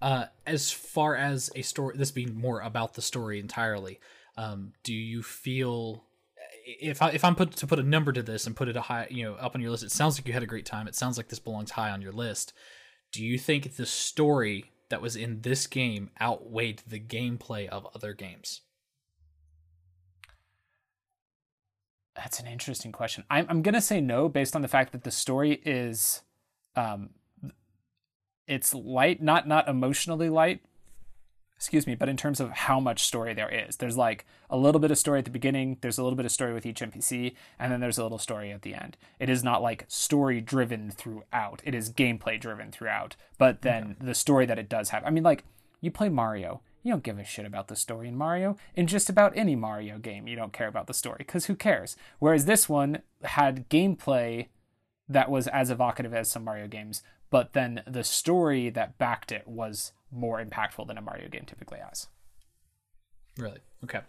[0.00, 4.00] Uh, as far as a story, this being more about the story entirely,
[4.36, 6.04] um, do you feel
[6.64, 8.80] if I if I'm put to put a number to this and put it a
[8.80, 9.84] high, you know, up on your list?
[9.84, 10.88] It sounds like you had a great time.
[10.88, 12.52] It sounds like this belongs high on your list.
[13.12, 18.12] Do you think the story that was in this game outweighed the gameplay of other
[18.12, 18.62] games?
[22.14, 23.24] That's an interesting question.
[23.30, 26.22] I'm I'm gonna say no based on the fact that the story is,
[26.76, 27.10] um,
[28.46, 30.60] it's light, not not emotionally light.
[31.56, 34.80] Excuse me, but in terms of how much story there is, there's like a little
[34.80, 35.78] bit of story at the beginning.
[35.80, 38.50] There's a little bit of story with each NPC, and then there's a little story
[38.50, 38.96] at the end.
[39.20, 41.62] It is not like story driven throughout.
[41.64, 43.14] It is gameplay driven throughout.
[43.38, 45.44] But then the story that it does have, I mean, like
[45.80, 48.56] you play Mario, you don't give a shit about the story in Mario.
[48.74, 51.96] In just about any Mario game, you don't care about the story because who cares?
[52.18, 54.48] Whereas this one had gameplay
[55.08, 59.46] that was as evocative as some Mario games, but then the story that backed it
[59.46, 62.08] was more impactful than a Mario game typically has.
[63.38, 63.60] Really?
[63.84, 64.00] Okay.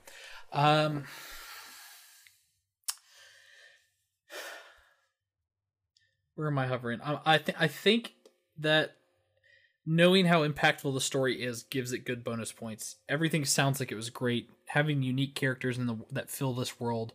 [0.52, 1.06] Um,
[6.36, 7.02] where am I hovering?
[7.02, 8.14] I, I think I think
[8.58, 8.98] that
[9.86, 12.98] knowing how impactful the story is gives it good bonus points.
[13.10, 14.50] Everything sounds like it was great.
[14.68, 17.14] Having unique characters in the that fill this world,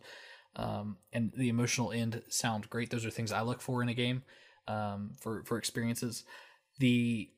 [0.55, 2.89] um, and the emotional end sound great.
[2.89, 4.23] Those are things I look for in a game,
[4.67, 6.23] um, for for experiences.
[6.79, 7.29] The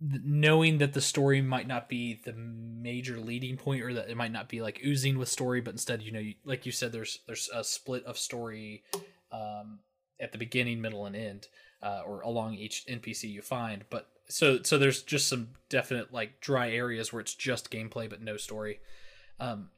[0.00, 4.16] th- knowing that the story might not be the major leading point or that it
[4.16, 6.92] might not be like oozing with story but instead you know you, like you said
[6.92, 8.82] there's there's a split of story
[9.32, 9.78] um,
[10.20, 11.46] at the beginning middle and end
[11.82, 16.40] uh, or along each npc you find but so so there's just some definite like
[16.40, 18.80] dry areas where it's just gameplay but no story
[19.40, 19.70] um,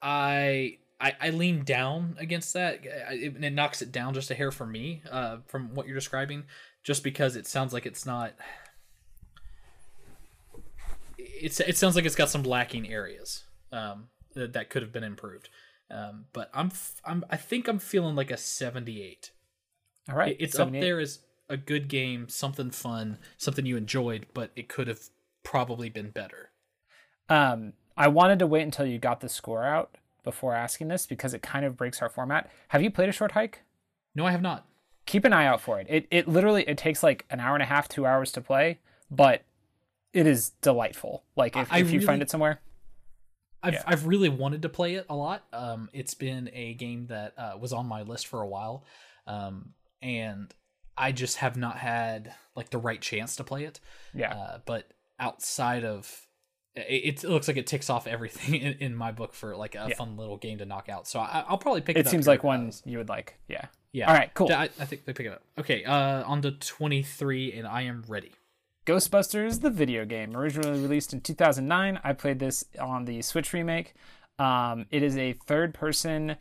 [0.00, 2.80] i I, I lean down against that.
[3.08, 5.96] I- It, it knocks it down just a hair for me, uh, from what you're
[5.96, 6.44] describing,
[6.84, 8.34] just because it sounds like it's not
[11.18, 15.04] it's it sounds like it's got some lacking areas um, that, that could have been
[15.04, 15.48] improved.
[15.90, 19.30] Um, but I'm f- I'm I think I'm feeling like a 78.
[20.08, 21.18] All right, It- It's up there as
[21.52, 25.00] a good game, something fun, something you enjoyed, but it could have
[25.44, 26.50] probably been better.
[27.28, 31.34] Um, I wanted to wait until you got the score out before asking this because
[31.34, 32.50] it kind of breaks our format.
[32.68, 33.62] Have you played a short hike?
[34.14, 34.66] No, I have not.
[35.06, 35.86] Keep an eye out for it.
[35.90, 38.78] It it literally it takes like an hour and a half, two hours to play,
[39.10, 39.42] but
[40.12, 41.24] it is delightful.
[41.36, 42.60] Like if, I if you really- find it somewhere.
[43.64, 43.82] I've Yeah.
[43.86, 45.44] I've really wanted to play it a lot.
[45.52, 48.84] Um, it's been a game that uh, was on my list for a while,
[49.26, 50.52] um, and
[50.96, 53.80] I just have not had like the right chance to play it.
[54.14, 54.34] Yeah.
[54.34, 56.26] Uh, but outside of
[56.74, 59.86] it, it looks like it ticks off everything in, in my book for like a
[59.90, 59.94] Yeah.
[59.96, 61.06] fun little game to knock out.
[61.08, 62.00] So I, I'll probably pick it.
[62.00, 62.06] Up.
[62.06, 63.38] It seems like one you would like.
[63.48, 63.66] Yeah.
[63.92, 64.08] Yeah.
[64.08, 64.50] All right, cool.
[64.50, 65.42] I, I think they pick it up.
[65.58, 65.84] Okay.
[65.84, 68.32] Uh, on to twenty three, and I am ready.
[68.86, 72.00] Ghostbusters, the video game, originally released in 2009.
[72.02, 73.94] I played this on the Switch remake.
[74.40, 76.36] Um, it is a third person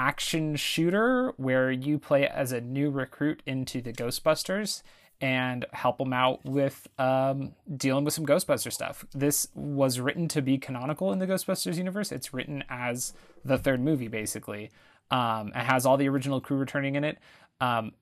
[0.00, 4.82] action shooter where you play as a new recruit into the Ghostbusters
[5.20, 9.04] and help them out with um, dealing with some Ghostbuster stuff.
[9.12, 12.12] This was written to be canonical in the Ghostbusters universe.
[12.12, 13.12] It's written as
[13.44, 14.70] the third movie, basically.
[15.10, 17.18] Um, it has all the original crew returning in it.
[17.60, 17.92] Um,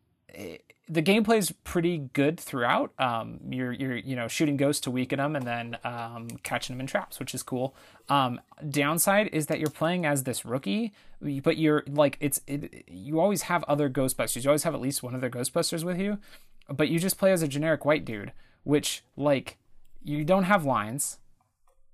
[0.89, 2.93] the gameplay is pretty good throughout.
[2.99, 6.81] Um, you're you're you know shooting ghosts to weaken them and then um, catching them
[6.81, 7.75] in traps, which is cool.
[8.09, 13.21] Um, downside is that you're playing as this rookie, but you're like it's it, you
[13.21, 14.45] always have other Ghostbusters.
[14.45, 16.19] You always have at least one other Ghostbusters with you,
[16.69, 18.33] but you just play as a generic white dude,
[18.65, 19.59] which like
[20.03, 21.19] you don't have lines.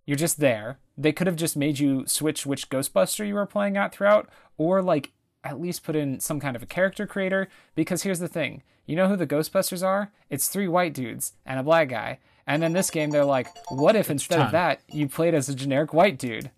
[0.06, 0.78] You're just there.
[0.96, 4.82] They could have just made you switch which Ghostbuster you were playing at throughout, or
[4.82, 5.12] like
[5.44, 7.48] at least put in some kind of a character creator.
[7.74, 10.10] Because here's the thing you know who the Ghostbusters are?
[10.30, 12.18] It's three white dudes and a black guy.
[12.46, 15.54] And then this game, they're like, what if instead of that, you played as a
[15.54, 16.50] generic white dude?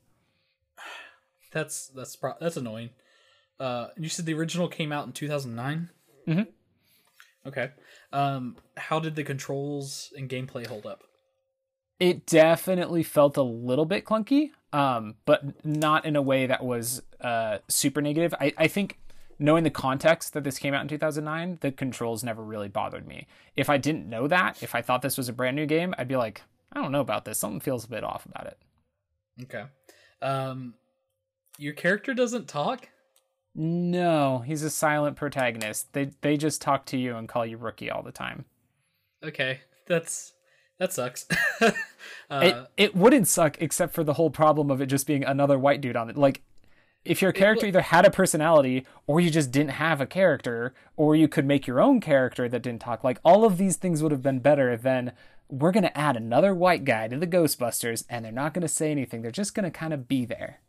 [1.52, 2.90] That's that's pro- that's annoying.
[3.58, 5.88] Uh, you said the original came out in two thousand nine.
[6.28, 6.48] Mhm.
[7.46, 7.70] Okay.
[8.12, 11.04] Um, how did the controls and gameplay hold up?
[11.98, 17.00] It definitely felt a little bit clunky, um, but not in a way that was
[17.20, 18.34] uh, super negative.
[18.40, 18.98] I, I think
[19.38, 23.26] knowing the context that this came out in 2009, the controls never really bothered me.
[23.54, 26.08] If I didn't know that, if I thought this was a brand new game, I'd
[26.08, 27.38] be like, I don't know about this.
[27.38, 28.58] Something feels a bit off about it.
[29.42, 29.64] Okay.
[30.22, 30.74] Um,
[31.58, 32.88] your character doesn't talk.
[33.54, 35.94] No, he's a silent protagonist.
[35.94, 38.44] They they just talk to you and call you rookie all the time.
[39.24, 40.34] Okay, that's
[40.78, 41.26] that sucks.
[41.62, 41.74] it
[42.30, 45.80] uh, it wouldn't suck except for the whole problem of it just being another white
[45.80, 46.18] dude on it.
[46.18, 46.42] Like
[47.06, 51.14] if your character either had a personality or you just didn't have a character or
[51.16, 54.12] you could make your own character that didn't talk, like all of these things would
[54.12, 55.12] have been better than
[55.48, 58.68] we're going to add another white guy to the Ghostbusters and they're not going to
[58.68, 59.22] say anything.
[59.22, 60.60] They're just going to kind of be there.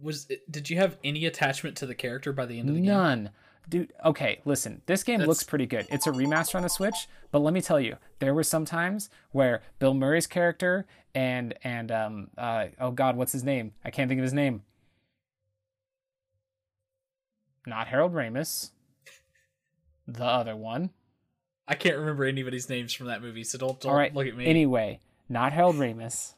[0.00, 2.80] was it, did you have any attachment to the character by the end of the
[2.80, 2.90] game?
[2.90, 3.30] None.
[3.68, 4.82] Dude, okay, listen.
[4.86, 5.86] This game looks pretty good.
[5.90, 9.10] It's a remaster on the Switch, but let me tell you, there were some times
[9.32, 13.72] where Bill Murray's character and and um uh oh god, what's his name?
[13.84, 14.62] I can't think of his name.
[17.66, 18.70] Not Harold Ramis.
[20.06, 20.90] The other one.
[21.68, 24.14] I can't remember anybody's names from that movie, so don't, don't All right.
[24.14, 24.46] look at me.
[24.46, 26.34] Anyway, not Harold Ramis.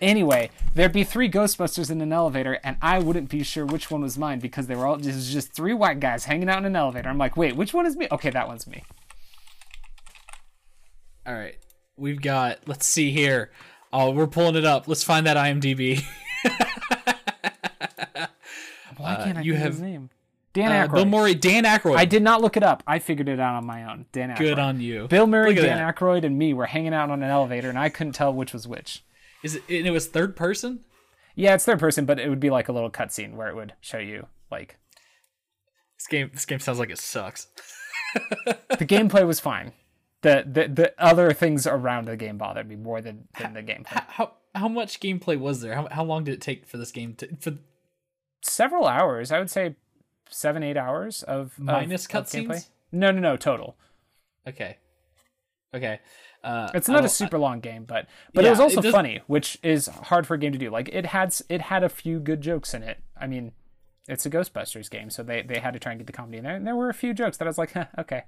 [0.00, 4.02] anyway, there'd be three Ghostbusters in an elevator, and I wouldn't be sure which one
[4.02, 6.74] was mine because they were all just just three white guys hanging out in an
[6.74, 7.08] elevator.
[7.08, 8.08] I'm like, wait, which one is me?
[8.10, 8.82] Okay, that one's me.
[11.24, 11.56] All right,
[11.96, 12.58] we've got.
[12.66, 13.52] Let's see here.
[13.92, 14.88] Oh, we're pulling it up.
[14.88, 16.02] Let's find that IMDb.
[19.02, 20.10] Why can't I you have- his name?
[20.54, 20.94] Dan Uh, Aykroyd.
[20.94, 21.96] Bill Murray, Dan Aykroyd.
[21.96, 22.82] I did not look it up.
[22.86, 24.04] I figured it out on my own.
[24.12, 24.38] Dan Aykroyd.
[24.38, 25.08] Good on you.
[25.08, 25.96] Bill Murray, Dan that.
[25.96, 28.68] Aykroyd, and me were hanging out on an elevator, and I couldn't tell which was
[28.68, 29.02] which.
[29.42, 29.62] Is it?
[29.70, 30.80] And it was third person.
[31.34, 33.72] Yeah, it's third person, but it would be like a little cutscene where it would
[33.80, 34.76] show you like
[35.96, 36.30] This game.
[36.34, 37.46] This game sounds like it sucks.
[38.44, 39.72] the gameplay was fine.
[40.20, 44.04] The, the the other things around the game bothered me more than, than the gameplay.
[44.06, 45.74] How how much gameplay was there?
[45.74, 47.54] How how long did it take for this game to for
[48.42, 49.76] Several hours, I would say
[50.28, 52.68] seven, eight hours of Minus cutscenes?
[52.90, 53.76] No, no, no, total.
[54.46, 54.78] Okay.
[55.74, 56.00] Okay.
[56.44, 59.20] Uh, It's not a super long game, but but it was also it does- funny,
[59.28, 60.70] which is hard for a game to do.
[60.70, 62.98] Like it had it had a few good jokes in it.
[63.16, 63.52] I mean,
[64.08, 66.44] it's a Ghostbusters game, so they they had to try and get the comedy in
[66.44, 66.56] there.
[66.56, 68.22] And there were a few jokes that I was like, huh, okay.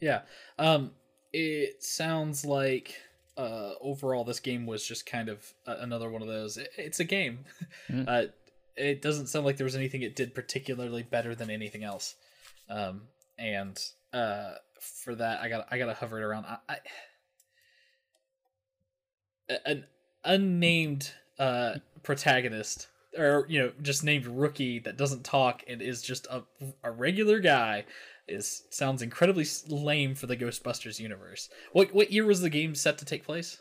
[0.00, 0.22] Yeah.
[0.58, 0.92] Um.
[1.32, 2.94] It sounds like
[3.38, 6.56] uh overall this game was just kind of uh, another one of those.
[6.58, 7.46] It, it's a game.
[7.88, 8.06] Mm.
[8.08, 8.24] Uh,
[8.80, 12.14] it doesn't sound like there was anything it did particularly better than anything else.
[12.68, 13.02] Um.
[13.38, 16.44] And uh, for that, I got I got to hover it around.
[16.46, 16.76] I, I
[19.64, 19.84] an
[20.24, 26.26] unnamed uh protagonist or you know just named rookie that doesn't talk and is just
[26.26, 26.42] a,
[26.84, 27.84] a regular guy
[28.28, 31.48] is sounds incredibly lame for the Ghostbusters universe.
[31.72, 33.58] What what year was the game set to take place?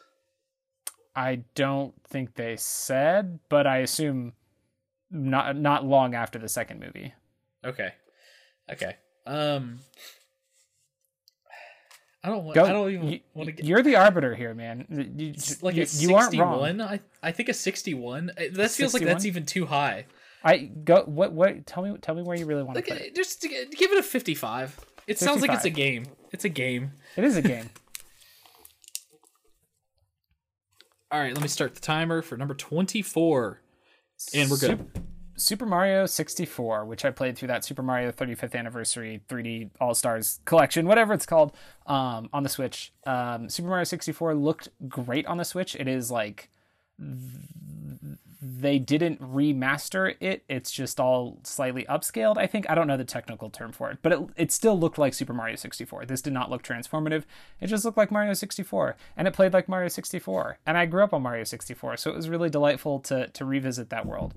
[1.16, 4.34] I don't think they said, but I assume
[5.12, 7.14] not not long after the second movie.
[7.66, 7.94] Okay.
[8.72, 8.96] Okay.
[9.26, 9.80] Um.
[12.24, 12.56] I don't want.
[12.56, 12.66] Go.
[12.66, 13.66] I don't even you, want to get.
[13.66, 14.86] You're the arbiter here, man.
[15.18, 16.82] You, like you, a you aren't wrong.
[16.82, 18.32] I I think a sixty-one.
[18.38, 20.06] uh, That feels like that's even too high.
[20.44, 21.04] I go.
[21.06, 21.32] What?
[21.32, 21.66] What?
[21.66, 21.98] Tell me.
[22.02, 23.16] Tell me where you really want to Like put it.
[23.16, 24.78] just give it a fifty-five.
[25.08, 26.06] It sounds like it's a game.
[26.32, 26.92] It's a game.
[27.16, 27.70] It is a game.
[31.12, 33.62] All right, let me start the timer for number twenty-four,
[34.34, 34.78] and we're good.
[34.78, 35.04] Sup-
[35.36, 40.42] Super Mario 64, which I played through that Super Mario 35th Anniversary 3D All Stars
[40.44, 41.54] collection, whatever it's called,
[41.88, 42.92] um, on the Switch.
[43.06, 45.76] Um, Super Mario 64 looked great on the Switch.
[45.76, 46.50] It is like
[48.42, 50.44] they didn't remaster it.
[50.48, 52.38] It's just all slightly upscaled.
[52.38, 54.98] I think I don't know the technical term for it, but it it still looked
[54.98, 56.06] like Super Mario 64.
[56.06, 57.26] This did not look transformative.
[57.60, 60.60] It just looked like Mario 64, and it played like Mario 64.
[60.66, 63.90] And I grew up on Mario 64, so it was really delightful to to revisit
[63.90, 64.34] that world.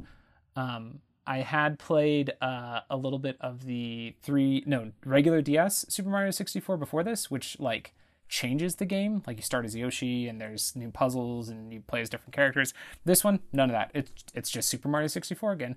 [0.57, 6.11] Um, I had played uh, a little bit of the three no regular DS Super
[6.11, 7.95] Mario 64 before this, which like
[8.33, 9.23] changes the game.
[9.27, 12.73] Like you start as Yoshi and there's new puzzles and you play as different characters.
[13.05, 13.91] This one, none of that.
[13.95, 15.77] It's it's just Super Mario 64 again,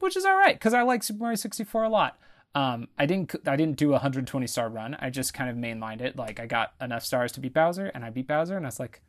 [0.00, 2.18] which is all right because I like Super Mario 64 a lot.
[2.54, 4.96] Um, I didn't I didn't do a 120 star run.
[4.98, 6.16] I just kind of mainlined it.
[6.16, 8.80] Like I got enough stars to beat Bowser and I beat Bowser and I was
[8.80, 9.00] like,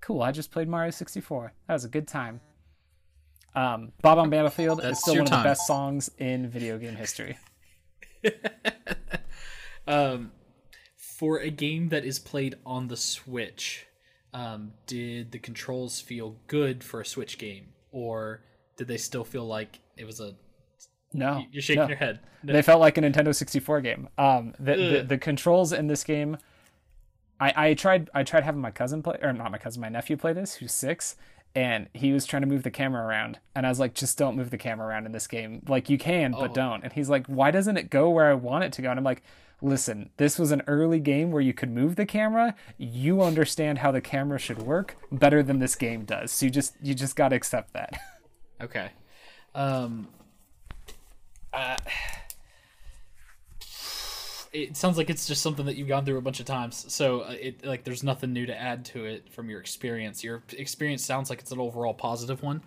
[0.00, 0.22] cool.
[0.22, 1.52] I just played Mario 64.
[1.66, 2.40] That was a good time.
[3.54, 7.38] Um, Bob-omb Battlefield That's is still one of the best songs in video game history.
[9.86, 10.30] Um,
[11.22, 13.86] for a game that is played on the Switch,
[14.34, 18.40] um, did the controls feel good for a Switch game, or
[18.76, 20.34] did they still feel like it was a?
[21.12, 21.88] No, You're shaking no.
[21.88, 22.18] your head.
[22.42, 22.52] No.
[22.52, 24.08] They felt like a Nintendo 64 game.
[24.18, 26.38] Um, the, the the controls in this game,
[27.38, 30.16] I I tried I tried having my cousin play or not my cousin my nephew
[30.16, 31.14] play this who's six.
[31.54, 34.36] And he was trying to move the camera around, and I was like, "Just don't
[34.36, 35.62] move the camera around in this game.
[35.68, 36.54] Like you can, but Oh.
[36.54, 38.98] don't." And he's like, "Why doesn't it go where I want it to go?" And
[38.98, 39.22] I'm like,
[39.62, 42.54] "Listen, this was an early game where you could move the camera.
[42.76, 46.32] You understand how the camera should work better than this game does.
[46.32, 47.98] So you just you just got to accept that."
[48.60, 48.90] Okay.
[49.56, 50.06] Um.
[51.52, 51.76] Uh,
[54.52, 56.84] it sounds like it's just something that you've gone through a bunch of times.
[56.92, 60.22] So uh, it like there's nothing new to add to it from your experience.
[60.22, 62.62] Your experience sounds like it's an overall positive one.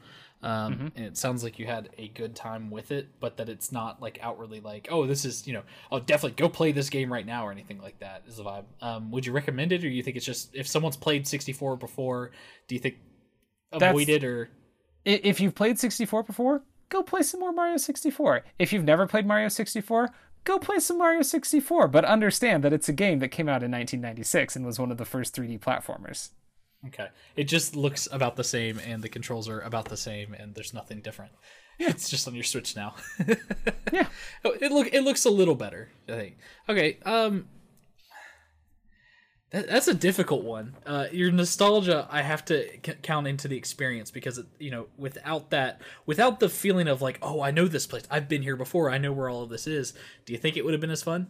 [0.45, 3.71] Um, and it sounds like you had a good time with it, but that it's
[3.71, 7.11] not like outwardly like, oh, this is you know, oh, definitely go play this game
[7.11, 8.23] right now or anything like that.
[8.27, 8.65] Is the vibe?
[8.79, 12.31] Um, would you recommend it, or you think it's just if someone's played 64 before,
[12.67, 12.97] do you think
[13.71, 14.49] That's- avoid it or
[15.03, 18.43] if you've played 64 before, go play some more Mario 64.
[18.57, 20.09] If you've never played Mario 64,
[20.43, 23.71] go play some Mario 64, but understand that it's a game that came out in
[23.71, 26.29] 1996 and was one of the first 3D platformers.
[26.87, 27.07] Okay.
[27.35, 30.73] It just looks about the same and the controls are about the same and there's
[30.73, 31.31] nothing different.
[31.79, 32.95] It's just on your Switch now.
[33.93, 34.07] Yeah.
[34.43, 36.37] Oh, it look it looks a little better, I think.
[36.67, 37.47] Okay, um
[39.51, 40.75] that, that's a difficult one.
[40.85, 44.87] Uh, your nostalgia, I have to c- count into the experience because it, you know,
[44.97, 48.57] without that, without the feeling of like, oh, I know this place, I've been here
[48.57, 49.93] before, I know where all of this is.
[50.25, 51.27] Do you think it would have been as fun?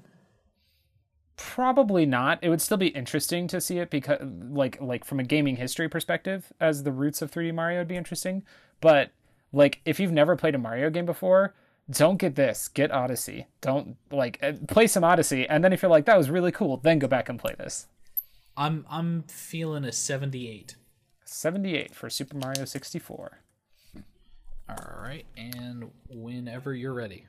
[1.38, 2.40] Probably not.
[2.42, 4.20] It would still be interesting to see it because
[4.50, 7.98] like like from a gaming history perspective as the roots of 3D Mario would be
[7.98, 8.44] interesting,
[8.80, 9.12] but
[9.52, 11.54] like if you've never played a Mario game before,
[11.90, 12.70] don't get this.
[12.70, 13.48] Get Odyssey.
[13.60, 16.78] Don't like uh, play some Odyssey and then if you're like that was really cool,
[16.78, 17.88] then go back and play this.
[18.56, 20.78] I'm I'm feeling a 78.
[21.26, 23.40] 78 for Super Mario 64.
[24.68, 27.28] All right, and whenever you're ready.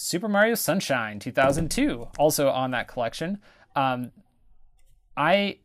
[0.00, 3.38] Super Mario Sunshine 2002, also on that collection.
[3.74, 4.12] Um,
[5.16, 5.58] I,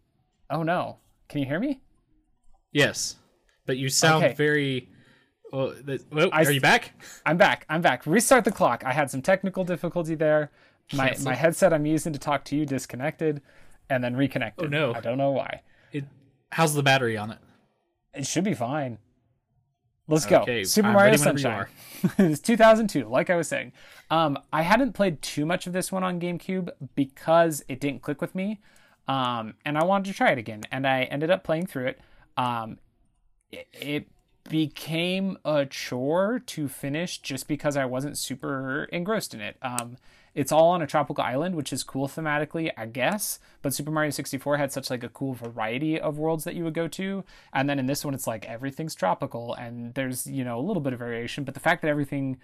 [0.49, 0.97] oh no,
[1.29, 1.81] can you hear me?
[2.71, 3.17] Yes,
[3.67, 4.33] but you sound Okay.
[4.33, 4.89] very.
[5.51, 6.99] Well, the, well, I are you back?
[7.27, 7.67] I'm back.
[7.69, 8.07] I'm back.
[8.07, 8.83] Restart the clock.
[8.83, 10.49] I had some technical difficulty there.
[10.93, 11.25] My Cancel.
[11.25, 13.39] my headset I'm using to talk to you disconnected,
[13.91, 14.65] and then reconnected.
[14.65, 14.95] Oh, no.
[14.95, 15.61] I don't know why.
[15.91, 16.05] It,
[16.51, 17.37] how's the battery on it?
[18.15, 18.97] It should be fine.
[20.13, 20.63] Let's Okay, go.
[20.63, 21.67] Super I'm Mario ready whenever you Sunshine.
[22.31, 23.71] it's 2002, like I was saying.
[24.09, 28.21] Um, I hadn't played too much of this one on GameCube because it didn't click
[28.21, 28.59] with me,
[29.07, 30.63] um, and I wanted to try it again.
[30.71, 31.99] And I ended up playing through it.
[32.37, 32.77] Um,
[33.51, 34.07] it, it
[34.49, 39.57] became a chore to finish just because I wasn't super engrossed in it.
[39.61, 39.97] Um,
[40.35, 43.39] it's all on a tropical island, which is cool thematically, I guess.
[43.61, 46.73] But Super Mario 64 had such like a cool variety of worlds that you would
[46.73, 47.23] go to,
[47.53, 50.81] and then in this one, it's like everything's tropical, and there's you know a little
[50.81, 51.43] bit of variation.
[51.43, 52.37] But the fact that everything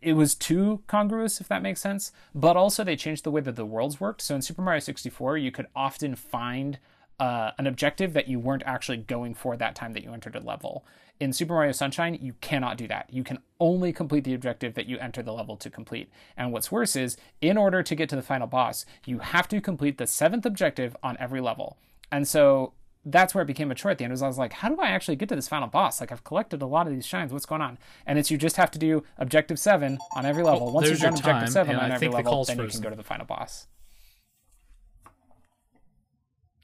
[0.00, 2.10] it- was too congruous, if that makes sense.
[2.34, 4.22] But also, they changed the way that the worlds worked.
[4.22, 6.78] So in Super Mario 64, you could often find
[7.18, 10.40] uh, an objective that you weren't actually going for that time that you entered a
[10.40, 10.84] level.
[11.18, 13.08] In Super Mario Sunshine, you cannot do that.
[13.10, 16.10] You can only complete the objective that you enter the level to complete.
[16.36, 19.60] And what's worse is, in order to get to the final boss, you have to
[19.62, 21.78] complete the seventh objective on every level.
[22.12, 22.74] And so
[23.06, 24.10] that's where it became a chore at the end.
[24.10, 26.00] Was I was like, how do I actually get to this final boss?
[26.00, 27.32] Like I've collected a lot of these shines.
[27.32, 27.78] What's going on?
[28.04, 30.66] And it's you just have to do objective seven on every level.
[30.66, 32.90] Well, Once you've done objective time, seven on I every level, then you can go
[32.90, 33.68] to the final boss.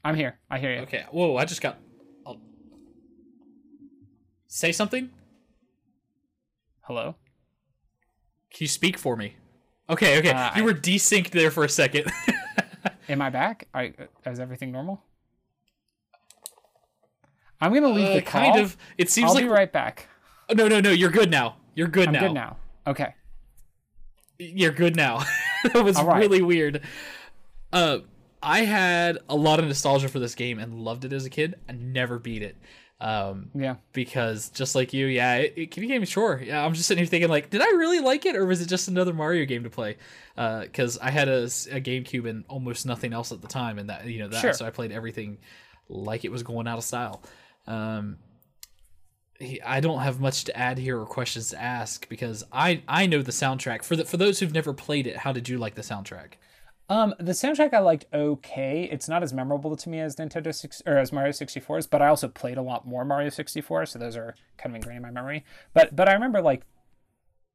[0.03, 0.39] I'm here.
[0.49, 0.81] I hear you.
[0.81, 1.05] Okay.
[1.11, 1.37] Whoa!
[1.37, 1.77] I just got.
[2.25, 2.41] I'll...
[4.47, 5.09] Say something.
[6.81, 7.15] Hello.
[8.51, 9.35] Can you speak for me?
[9.89, 10.17] Okay.
[10.19, 10.31] Okay.
[10.31, 12.11] Uh, you I- were desynced there for a second.
[13.09, 13.67] Am I back?
[13.73, 13.93] I,
[14.25, 15.01] is everything normal?
[17.61, 18.41] I'm gonna leave Uh, the call.
[18.41, 18.75] kind of.
[18.97, 20.07] It seems I'll like be right back.
[20.49, 20.89] Oh, no, no, no.
[20.91, 21.57] You're good now.
[21.75, 22.19] You're good I'm now.
[22.19, 22.57] good now.
[22.85, 23.15] Okay.
[24.37, 25.23] You're good now.
[25.63, 26.19] that was right.
[26.19, 26.81] really weird.
[27.71, 27.99] Uh,
[28.43, 31.55] I had a lot of nostalgia for this game and loved it as a kid.
[31.69, 32.57] I never beat it.
[33.01, 33.75] Um, Yeah.
[33.91, 36.41] because just like you, yeah, it, it became sure.
[36.43, 38.67] Yeah, I'm just sitting here thinking like, did I really like it, or was it
[38.69, 39.97] just another Mario game to play?
[40.35, 44.19] Because I had a GameCube and almost nothing else at the time, and that you
[44.19, 44.53] know that, Sure.
[44.53, 45.39] so I played everything
[45.89, 47.21] like it was going out of style.
[47.67, 48.19] Um,
[49.65, 53.21] I don't have much to add here or questions to ask because I I know
[53.21, 53.83] the soundtrack.
[53.83, 56.33] For the for those who've never played it, how did you like the soundtrack?
[56.89, 58.83] Um, the soundtrack I liked okay.
[58.91, 61.87] It's not as memorable to me as Nintendo six or as Mario sixty four 64's,
[61.87, 64.97] but I also played a lot more Mario 64, so those are kind of ingrained
[64.97, 65.45] in my memory.
[65.73, 66.63] But but I remember like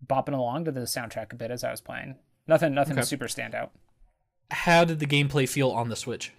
[0.07, 2.17] bopping along to the soundtrack a bit as I was playing.
[2.47, 3.05] Nothing nothing Okay.
[3.05, 3.71] super standout.
[4.51, 6.33] How did the gameplay feel on the Switch?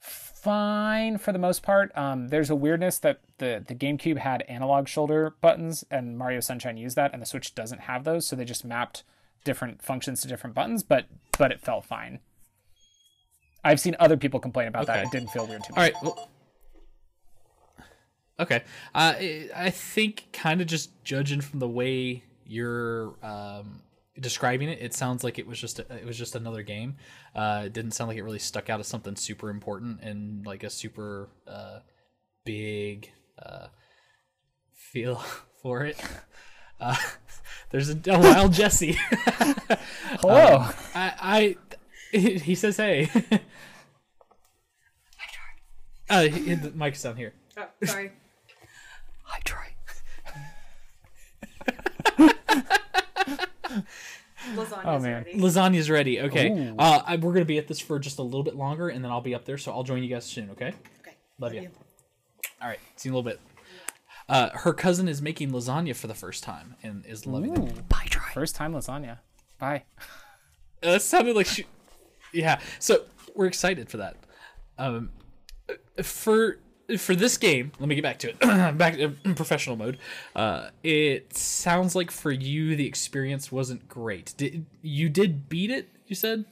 [0.00, 1.96] Fine for the most part.
[1.98, 6.76] Um, there's a weirdness that the the GameCube had analog shoulder buttons, and Mario Sunshine
[6.76, 9.02] used that, and the Switch doesn't have those, so they just mapped
[9.46, 10.82] different functions to different buttons.
[10.82, 11.06] But
[11.38, 12.20] but it felt fine.
[13.64, 15.06] I've seen other people complain about that.
[15.06, 15.76] It didn't feel weird to me.
[15.76, 15.94] All right.
[16.02, 16.30] Well,
[18.38, 18.62] okay.
[18.94, 23.82] Uh, I I think kind of just judging from the way you're um,
[24.20, 26.96] describing it, it sounds like it was just a, it was just another game.
[27.34, 30.62] Uh, it didn't sound like it really stuck out as something super important and like
[30.62, 31.80] a super uh,
[32.44, 33.10] big
[33.42, 33.66] uh,
[34.72, 35.16] feel
[35.62, 36.00] for it.
[37.66, 38.96] Uh, there's a, a wild Jesse.
[40.20, 40.68] Hello.
[40.94, 41.56] I,
[42.12, 43.10] I he says hey.
[46.08, 47.34] Uh, he- the mic's down here.
[47.58, 48.12] Oh, sorry.
[49.24, 49.64] Hi, Troy.
[54.54, 55.24] Lasagna's Oh, man.
[55.24, 55.34] ready.
[55.34, 56.20] Lasagna's ready.
[56.20, 56.50] Okay.
[56.50, 56.76] Ooh.
[56.78, 59.10] Uh, I, we're gonna be at this for just a little bit longer, and then
[59.10, 59.58] I'll be up there.
[59.58, 60.50] So I'll join you guys soon.
[60.50, 60.74] Okay.
[61.00, 61.16] Okay.
[61.40, 61.68] Love you.
[62.62, 62.78] All right.
[62.94, 63.40] See you in a little bit.
[64.28, 67.88] Uh, her cousin is making lasagna for the first time and is loving it.
[67.88, 68.24] Bye, Troy.
[68.34, 69.18] First time lasagna.
[69.58, 69.84] Bye.
[70.82, 71.64] Uh, that sounded like she.
[72.32, 72.60] Yeah.
[72.78, 73.04] So
[73.34, 74.16] we're excited for that.
[74.78, 75.10] Um,
[76.02, 76.58] for
[76.98, 78.38] for this game, let me get back to it.
[78.78, 79.98] back to professional mode.
[80.34, 84.34] Uh, it sounds like for you the experience wasn't great.
[84.36, 85.88] Did you did beat it?
[86.06, 86.44] You said.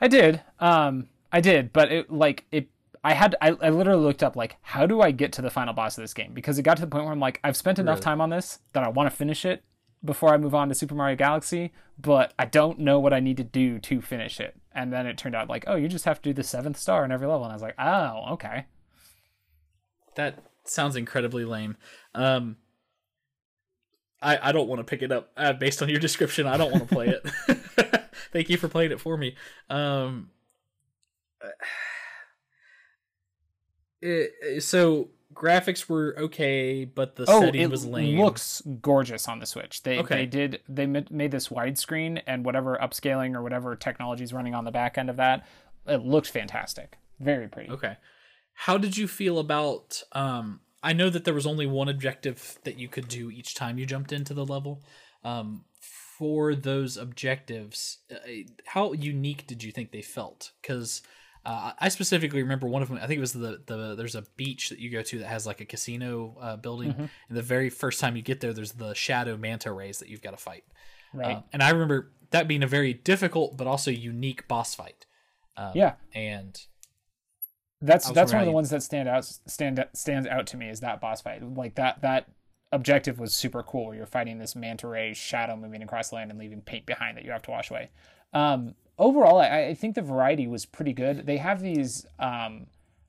[0.00, 0.42] I did.
[0.58, 2.68] Um, I did, but it like it.
[3.02, 3.34] I had.
[3.40, 6.02] I, I literally looked up like, how do I get to the final boss of
[6.02, 6.34] this game?
[6.34, 8.04] Because it got to the point where I'm like, I've spent enough Really?
[8.04, 9.64] time on this that I want to finish it
[10.04, 13.36] before I move on to Super Mario Galaxy, but I don't know what I need
[13.38, 14.56] to do to finish it.
[14.72, 17.04] And then it turned out like, oh, you just have to do the seventh star
[17.04, 18.66] in every level, and I was like, oh, okay.
[20.16, 21.76] That sounds incredibly lame.
[22.14, 22.56] Um,
[24.22, 26.46] I I don't want to pick it up uh, based on your description.
[26.46, 27.26] I don't want to play it.
[28.32, 29.34] Thank you for playing it for me.
[29.68, 30.30] Um,
[34.02, 38.18] it, so graphics were okay, but the Oh, setting was lame.
[38.20, 39.82] looks gorgeous on the Switch.
[39.82, 40.16] They Okay.
[40.16, 44.64] they did they made this widescreen and whatever upscaling or whatever technology is running on
[44.64, 45.46] the back end of that,
[45.86, 46.98] it looks fantastic.
[47.20, 47.70] Very pretty.
[47.70, 47.96] Okay.
[48.54, 52.78] How did you feel about um I know that there was only one objective that
[52.78, 54.82] you could do each time you jumped into the level.
[55.24, 55.64] Um
[56.18, 58.16] for those objectives, uh,
[58.66, 60.52] how unique did you think they felt?
[60.62, 61.02] Cuz
[61.44, 62.98] uh, I specifically remember one of them.
[62.98, 65.46] I think it was the the there's a beach that you go to that has
[65.46, 68.94] like a casino uh, building, and the very first time you get there, there's the
[68.94, 70.64] shadow manta rays that you've got to fight.
[71.14, 71.36] Right.
[71.38, 75.06] Uh, and I remember that being a very difficult but also unique boss fight.
[75.56, 75.94] Um, Yeah.
[76.14, 76.56] and
[77.80, 80.80] That's that's one of the ones that stand out stand stands out to me is
[80.80, 81.42] that boss fight.
[81.42, 82.28] Like that that
[82.70, 83.86] objective was super cool.
[83.86, 87.16] Where you're fighting this manta ray shadow moving across the land and leaving paint behind
[87.16, 87.90] that you have to wash away.
[88.32, 91.26] Um, overall, I, I think the variety was pretty good.
[91.26, 92.66] They have these um,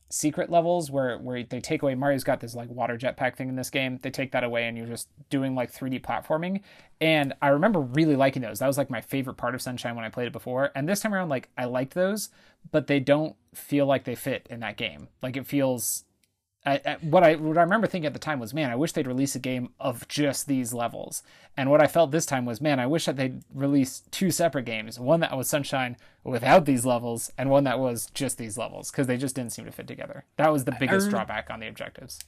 [0.09, 3.55] secret levels where where they take away Mario's got this like water jetpack thing in
[3.55, 3.99] this game.
[4.01, 6.61] They take that away and you're just doing like 3D platforming.
[6.99, 8.59] And I remember really liking those.
[8.59, 10.71] That was like my favorite part of Sunshine when I played it before.
[10.73, 12.29] And this time around like I liked those,
[12.71, 15.09] but they don't feel like they fit in that game.
[15.21, 16.05] Like it feels
[16.63, 18.91] I, I, what I what I remember thinking at the time was, man, I wish
[18.91, 21.23] they'd release a game of just these levels.
[21.57, 24.65] And what I felt this time was, man, I wish that they'd release two separate
[24.65, 28.91] games, one that was Sunshine without these levels, and one that was just these levels,
[28.91, 30.25] because they just didn't seem to fit together.
[30.37, 32.19] That was the biggest I, drawback on the objectives.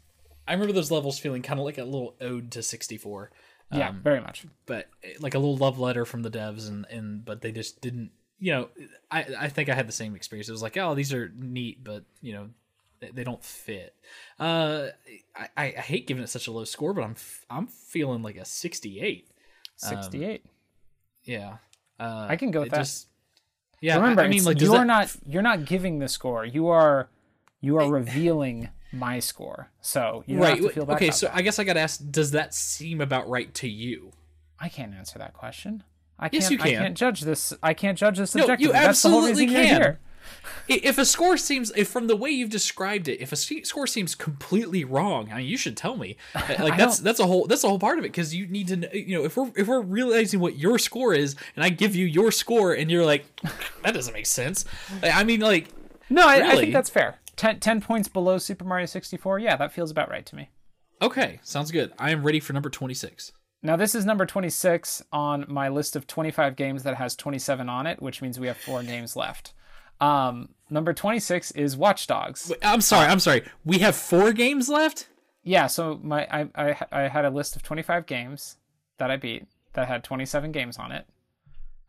[0.48, 3.32] I remember those levels feeling kind of like a little ode to 64.
[3.72, 4.46] Yeah, um, very much.
[4.66, 8.12] But like a little love letter from the devs, and and but they just didn't.
[8.40, 8.70] You know,
[9.10, 10.50] I I think I had the same experience.
[10.50, 12.50] It was like, oh, these are neat, but you know,
[13.12, 13.96] they don't fit.
[14.40, 14.88] Uh,
[15.36, 17.16] I, I hate giving it such a low score, but I'm
[17.50, 19.30] I'm feeling like a 68.
[19.78, 20.42] 68.
[20.44, 20.50] Um,
[21.24, 21.58] yeah.
[22.00, 22.78] Uh, I can go with that.
[22.78, 23.08] Just,
[23.82, 23.96] yeah.
[23.96, 24.86] Remember, I, I mean, like you are that...
[24.86, 26.46] not you're not giving the score.
[26.46, 27.10] You are
[27.62, 29.72] you are revealing my score.
[29.82, 30.62] So you right.
[30.62, 31.12] okay.
[31.12, 31.36] So that.
[31.36, 34.12] I guess I got to ask: Does that seem about right to you?
[34.60, 35.84] I can't answer that question.
[36.20, 36.42] I can't.
[36.42, 36.68] Yes, you can.
[36.68, 37.54] I can't judge this.
[37.62, 38.74] I can't judge this objectively.
[38.74, 39.98] No, you absolutely can
[40.68, 44.16] if a score seems if from the way you've described it if a score seems
[44.16, 46.18] completely wrong I mean, you should tell me.
[46.64, 48.76] Like that's that's a whole that's a whole part of it because you need to
[48.78, 51.96] know you know if we're if we're realizing what your score is and i give
[51.96, 53.26] you your score and you're like
[53.84, 54.66] that doesn't make sense.
[55.02, 55.70] I mean like
[56.10, 56.52] no I, really?
[56.52, 57.20] I think that's fair.
[57.36, 60.50] 10, 10 points below super mario 64 yeah that feels about right to me.
[61.02, 61.92] Okay sounds good.
[61.98, 63.32] I am ready for number 26
[63.66, 67.88] now, this is number 26 on my list of 25 games that has 27 on
[67.88, 69.54] it, which means we have four games left.
[70.04, 72.52] Um, number 26 is Watch Dogs.
[72.62, 73.44] I'm sorry, I'm sorry.
[73.64, 75.08] We have four games left?
[75.44, 78.58] Yeah, so my I, I, I had a list of 25 games
[78.98, 81.06] that I beat that had 27 games on it.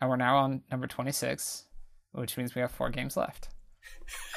[0.01, 1.67] And we're now on number 26,
[2.13, 3.49] which means we have four games left.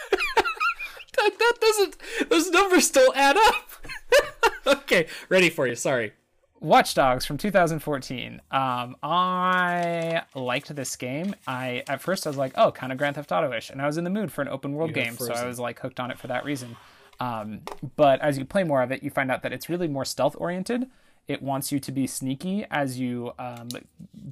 [0.11, 1.97] that, that doesn't,
[2.29, 3.69] those numbers still add up.
[4.67, 5.75] okay, ready for you.
[5.75, 6.13] Sorry.
[6.59, 8.41] Watch Dogs from 2014.
[8.51, 11.35] Um, I liked this game.
[11.45, 13.97] I at first I was like, oh, kind of Grand Theft Auto-ish, and I was
[13.97, 16.17] in the mood for an open world game, so I was like hooked on it
[16.17, 16.75] for that reason.
[17.19, 17.61] Um,
[17.95, 20.35] but as you play more of it, you find out that it's really more stealth
[20.39, 20.87] oriented.
[21.27, 23.67] It wants you to be sneaky as you um,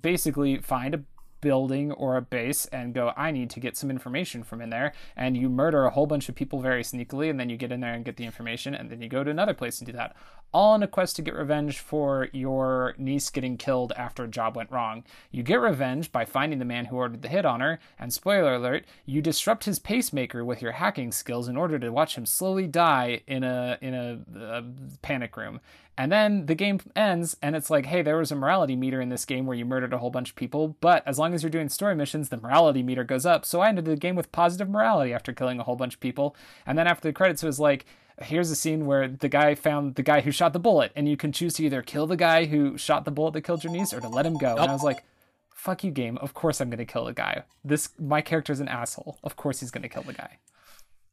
[0.01, 1.01] basically find a
[1.45, 4.93] building or a base and go, I need to get some information from in there.
[5.15, 7.81] And you murder a whole bunch of people very sneakily, and then you get in
[7.81, 10.15] there and get the information, and then you go to another place and do that.
[10.51, 14.55] All in a quest to get revenge for your niece getting killed after a job
[14.55, 15.03] went wrong.
[15.29, 18.55] You get revenge by finding the man who ordered the hit on her, and spoiler
[18.55, 22.65] alert, you disrupt his pacemaker with your hacking skills in order to watch him slowly
[22.65, 24.63] die in a in a, a
[25.03, 25.59] panic room.
[25.97, 29.09] And then the game ends, and it's like, hey, there was a morality meter in
[29.09, 31.49] this game where you murdered a whole bunch of people, but as long as you're
[31.49, 33.45] doing story missions, the morality meter goes up.
[33.45, 36.35] So I ended the game with positive morality after killing a whole bunch of people.
[36.65, 37.85] And then after the credits, it was like,
[38.21, 41.15] here's a scene where the guy found the guy who shot the bullet, and you
[41.15, 43.93] can choose to either kill the guy who shot the bullet that killed your niece
[43.93, 44.51] or to let him go.
[44.51, 45.03] And I was like,
[45.49, 46.17] fuck you, game.
[46.17, 47.43] Of course I'm going to kill the guy.
[47.63, 49.17] This, my character's an asshole.
[49.23, 50.39] Of course he's going to kill the guy.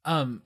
[0.05, 0.43] Um,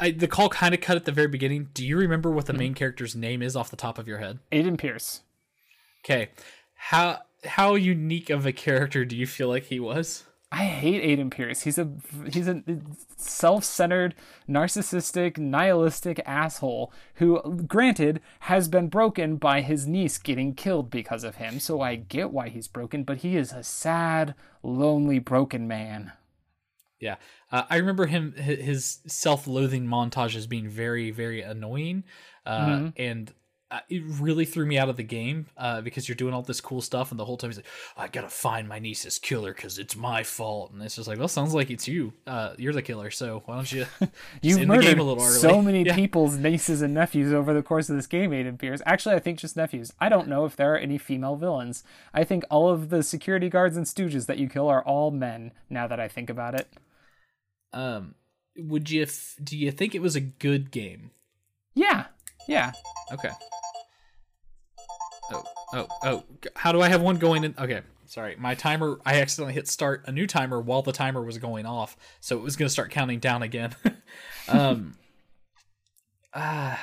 [0.00, 1.68] I, the call kind of cut at the very beginning.
[1.74, 2.58] Do you remember what the hmm.
[2.58, 4.38] main character's name is off the top of your head?
[4.50, 5.20] Aiden Pearce.
[6.04, 6.30] Okay,
[6.74, 10.24] how how unique of a character do you feel like he was?
[10.52, 11.62] I hate Aiden Pearce.
[11.62, 11.88] He's a
[12.32, 12.62] he's a
[13.16, 14.16] self-centered,
[14.48, 21.36] narcissistic, nihilistic asshole who, granted, has been broken by his niece getting killed because of
[21.36, 21.60] him.
[21.60, 24.34] So I get why he's broken, but he is a sad,
[24.64, 26.12] lonely, broken man.
[27.00, 27.16] Yeah,
[27.50, 32.04] uh, I remember him his self-loathing montages being very very annoying,
[32.46, 32.88] uh, mm-hmm.
[32.96, 33.32] and
[33.72, 36.60] uh, it really threw me out of the game uh, because you're doing all this
[36.60, 39.78] cool stuff, and the whole time he's like, "I gotta find my niece's killer because
[39.78, 42.12] it's my fault," and it's just like, "Well, sounds like it's you.
[42.26, 43.86] Uh, you're the killer, so why don't you?"
[44.42, 45.94] You've murdered so many yeah.
[45.94, 48.82] people's nieces and nephews over the course of this game, Aiden Pearce.
[48.84, 49.92] Actually, I think just nephews.
[50.00, 51.84] I don't know if there are any female villains.
[52.12, 55.52] I think all of the security guards and stooges that you kill are all men.
[55.68, 56.66] Now that I think about it.
[57.72, 58.14] Um,
[58.56, 59.02] would you?
[59.02, 61.10] F- do you think it was a good game?
[61.74, 62.06] Yeah.
[62.48, 62.72] Yeah.
[63.12, 63.30] Okay.
[65.32, 66.24] Oh, oh, oh!
[66.56, 67.54] How do I have one going in?
[67.58, 68.34] Okay, sorry.
[68.36, 68.98] My timer.
[69.06, 72.42] I accidentally hit start a new timer while the timer was going off, so it
[72.42, 73.74] was going to start counting down again.
[74.48, 74.96] um.
[76.32, 76.76] Uh,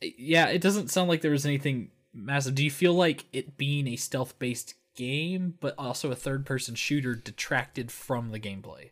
[0.00, 2.54] yeah, it doesn't sound like there was anything massive.
[2.54, 7.14] Do you feel like it being a stealth-based game, but also a third person shooter
[7.14, 8.90] detracted from the gameplay?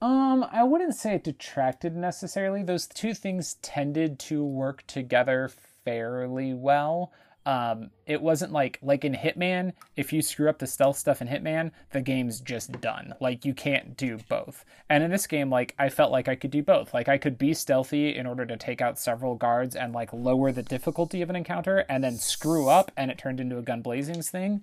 [0.00, 2.62] Um, I wouldn't say it detracted necessarily.
[2.64, 5.48] Those two things tended to work together
[5.84, 7.12] fairly well.
[7.44, 9.72] Um, it wasn't like like in Hitman.
[9.96, 13.14] If you screw up the stealth stuff in Hitman, the game's just done.
[13.20, 14.64] Like you can't do both.
[14.88, 16.94] And in this game, like I felt like I could do both.
[16.94, 20.52] Like I could be stealthy in order to take out several guards and like lower
[20.52, 23.82] the difficulty of an encounter, and then screw up, and it turned into a gun
[23.82, 24.62] blazings thing,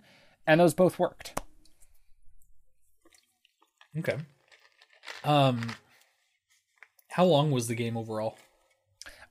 [0.49, 1.39] and those both worked.
[3.99, 4.17] Okay.
[5.23, 5.61] Um,
[7.11, 8.35] how long was the game overall?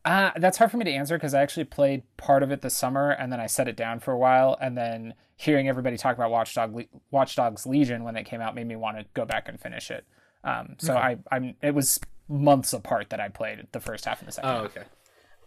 [0.04, 2.76] Uh, that's hard for me to answer because I actually played part of it this
[2.76, 4.56] summer and then I set it down for a while.
[4.60, 8.54] And then hearing everybody talk about Watchdog Le- Watch Dogs Legion when it came out
[8.54, 10.04] made me want to go back and finish it.
[10.44, 11.02] Um, so okay.
[11.02, 11.98] I, I'm it was
[12.28, 14.50] months apart that I played the first half and the second.
[14.50, 14.84] Oh, okay.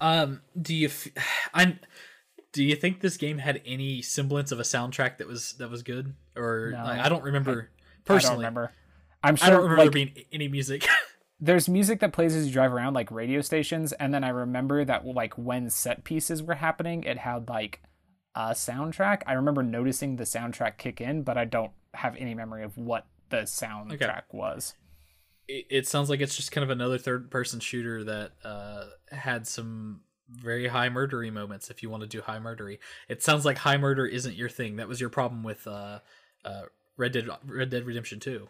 [0.01, 1.07] Um, do you f-
[1.53, 1.79] I'm
[2.53, 5.83] do you think this game had any semblance of a soundtrack that was that was
[5.83, 8.45] good or no, like, I don't remember I, personally.
[8.45, 8.73] I don't remember.
[9.23, 10.87] I'm sure I don't remember like, there being any music.
[11.41, 14.85] there's music that plays as you drive around like radio stations and then i remember
[14.85, 17.81] that like when set pieces were happening it had like
[18.35, 22.63] a soundtrack i remember noticing the soundtrack kick in but i don't have any memory
[22.63, 24.21] of what the soundtrack okay.
[24.31, 24.75] was
[25.47, 29.45] it, it, sounds like it's just kind of another third person shooter that uh, had
[29.45, 30.01] some
[30.31, 32.79] very high murdery moments if you want to do high murdery.
[33.09, 34.77] It sounds like high murder isn't your thing.
[34.77, 35.99] That was your problem with uh,
[36.45, 36.63] uh,
[36.97, 38.47] red dead red dead redemption 2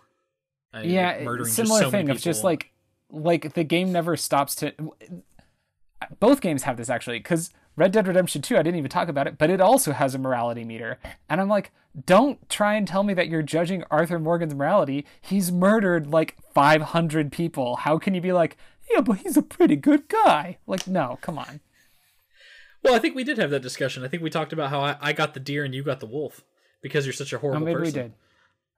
[0.73, 2.71] I mean, yeah, similar so thing of just like
[3.09, 4.73] like the game never stops to
[6.19, 9.27] both games have this actually because red dead redemption 2 i didn't even talk about
[9.27, 10.99] it but it also has a morality meter.
[11.29, 11.71] And i'm like
[12.05, 15.05] don't try and tell me that you're judging arthur morgan's morality.
[15.19, 17.77] He's murdered like 500 people.
[17.77, 18.57] How can you be like
[18.89, 20.57] yeah but he's a pretty good guy.
[20.67, 21.59] Like no come on
[22.83, 24.95] well i think we did have that discussion i think we talked about how i,
[25.01, 26.43] I got the deer and you got the wolf
[26.81, 27.93] because you're such a horrible oh, maybe person.
[27.93, 28.13] we did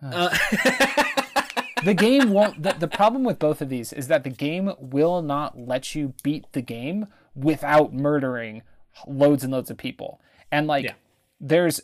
[0.02, 0.30] uh.
[0.32, 1.04] Uh,
[1.84, 2.62] the game won't.
[2.62, 6.14] The, the problem with both of these is that the game will not let you
[6.24, 8.64] beat the game without murdering
[9.08, 10.22] loads and loads of people.
[10.52, 10.94] And like, yeah.
[11.40, 11.82] there's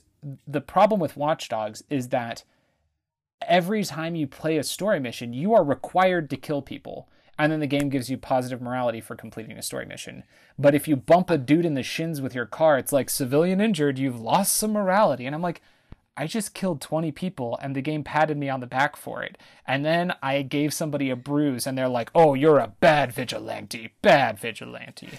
[0.47, 2.43] the problem with Watch Dogs is that
[3.47, 7.07] every time you play a story mission, you are required to kill people.
[7.39, 10.23] And then the game gives you positive morality for completing a story mission.
[10.59, 13.61] But if you bump a dude in the shins with your car, it's like civilian
[13.61, 15.25] injured, you've lost some morality.
[15.25, 15.61] And I'm like,
[16.17, 19.37] I just killed 20 people and the game patted me on the back for it.
[19.65, 23.93] And then I gave somebody a bruise and they're like, oh, you're a bad vigilante,
[24.01, 25.09] bad vigilante.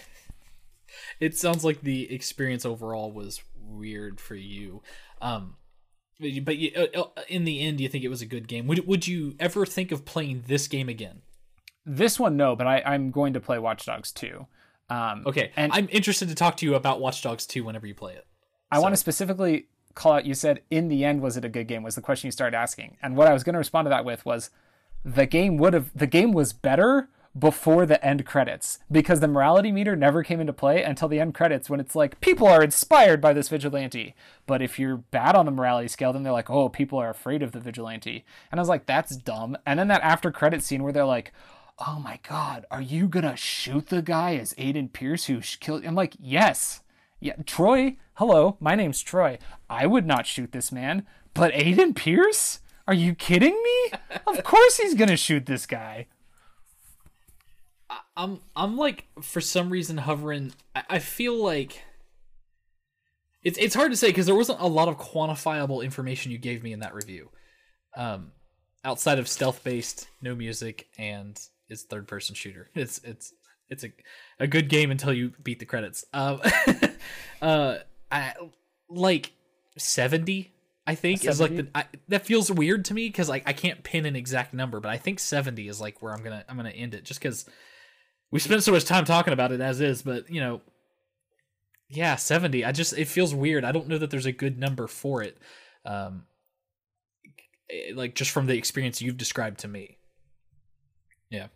[1.20, 4.82] It sounds like the experience overall was weird for you.
[5.22, 5.56] Um,
[6.18, 8.66] but you, uh, uh, in the end, you think it was a good game?
[8.66, 11.22] Would, would you ever think of playing this game again?
[11.86, 14.46] This one, no, but I, I'm going to play Watch Dogs 2.
[14.90, 17.94] Um, okay, and I'm interested to talk to you about Watch Dogs 2 whenever you
[17.94, 18.26] play it.
[18.70, 18.82] I so.
[18.82, 21.82] want to specifically call out you said in the end was it a good game
[21.82, 24.04] was the question you started asking and what i was going to respond to that
[24.04, 24.50] with was
[25.04, 27.08] the game would have the game was better
[27.38, 31.32] before the end credits because the morality meter never came into play until the end
[31.32, 34.14] credits when it's like people are inspired by this vigilante
[34.46, 37.42] but if you're bad on the morality scale then they're like oh people are afraid
[37.42, 40.82] of the vigilante and i was like that's dumb and then that after credit scene
[40.82, 41.32] where they're like
[41.86, 45.94] oh my god are you gonna shoot the guy as aiden Pearce who killed i'm
[45.94, 46.80] like yes
[47.20, 49.38] yeah, Troy, hello, my name's Troy.
[49.68, 52.60] I would not shoot this man, but Aiden Pearce?
[52.88, 53.98] Are you kidding me?
[54.26, 56.06] of course he's gonna shoot this guy.
[58.16, 60.52] I'm I'm like for some reason hovering.
[60.74, 61.82] I feel like
[63.42, 66.62] it's it's hard to say because there wasn't a lot of quantifiable information you gave
[66.62, 67.28] me in that review.
[67.94, 68.32] Um,
[68.82, 71.38] outside of stealth based, no music, and
[71.70, 72.68] it's third person shooter.
[72.74, 73.32] It's it's
[73.68, 73.92] it's a
[74.38, 76.04] a good game until you beat the credits.
[76.12, 76.40] Um,
[77.42, 77.76] uh,
[78.10, 78.34] I
[78.88, 79.32] like
[79.78, 80.52] seventy.
[80.86, 81.30] I think 70?
[81.30, 84.16] is like the I, that feels weird to me because like I can't pin an
[84.16, 87.04] exact number, but I think seventy is like where I'm gonna I'm gonna end it
[87.04, 87.48] just because
[88.32, 90.02] we spent so much time talking about it as is.
[90.02, 90.62] But you know,
[91.88, 92.64] yeah, seventy.
[92.64, 93.64] I just it feels weird.
[93.64, 95.38] I don't know that there's a good number for it.
[95.84, 96.24] Um,
[97.70, 99.98] eh, like just from the experience you've described to me.
[101.30, 101.46] Yeah.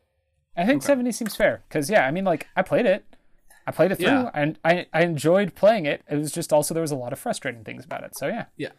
[0.56, 0.86] I think okay.
[0.86, 3.04] 70 seems fair because yeah, I mean like I played it,
[3.66, 4.30] I played it through, yeah.
[4.34, 6.02] and I I enjoyed playing it.
[6.08, 8.16] It was just also there was a lot of frustrating things about it.
[8.16, 8.70] So yeah, yeah.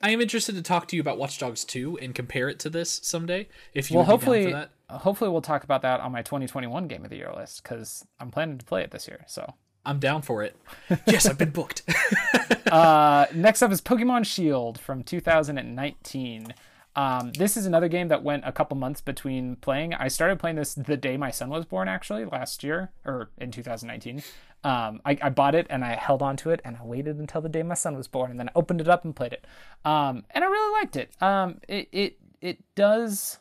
[0.00, 2.70] I am interested to talk to you about Watch Dogs 2 and compare it to
[2.70, 3.48] this someday.
[3.74, 4.54] If you well, hopefully,
[4.88, 8.30] hopefully we'll talk about that on my 2021 Game of the Year list because I'm
[8.30, 9.24] planning to play it this year.
[9.26, 9.54] So
[9.84, 10.54] I'm down for it.
[11.06, 11.82] yes, I've been booked.
[12.70, 16.54] uh, next up is Pokemon Shield from 2019.
[16.98, 19.94] Um, this is another game that went a couple months between playing.
[19.94, 23.52] I started playing this the day my son was born, actually, last year or in
[23.52, 24.20] 2019.
[24.64, 27.40] Um, I, I, bought it and I held on to it and I waited until
[27.40, 29.46] the day my son was born and then I opened it up and played it.
[29.84, 31.12] Um, and I really liked it.
[31.22, 33.38] Um, it, it, it does,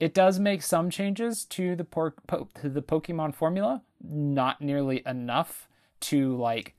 [0.00, 5.04] it does make some changes to the por- po- to the Pokemon formula, not nearly
[5.06, 5.68] enough
[6.00, 6.74] to like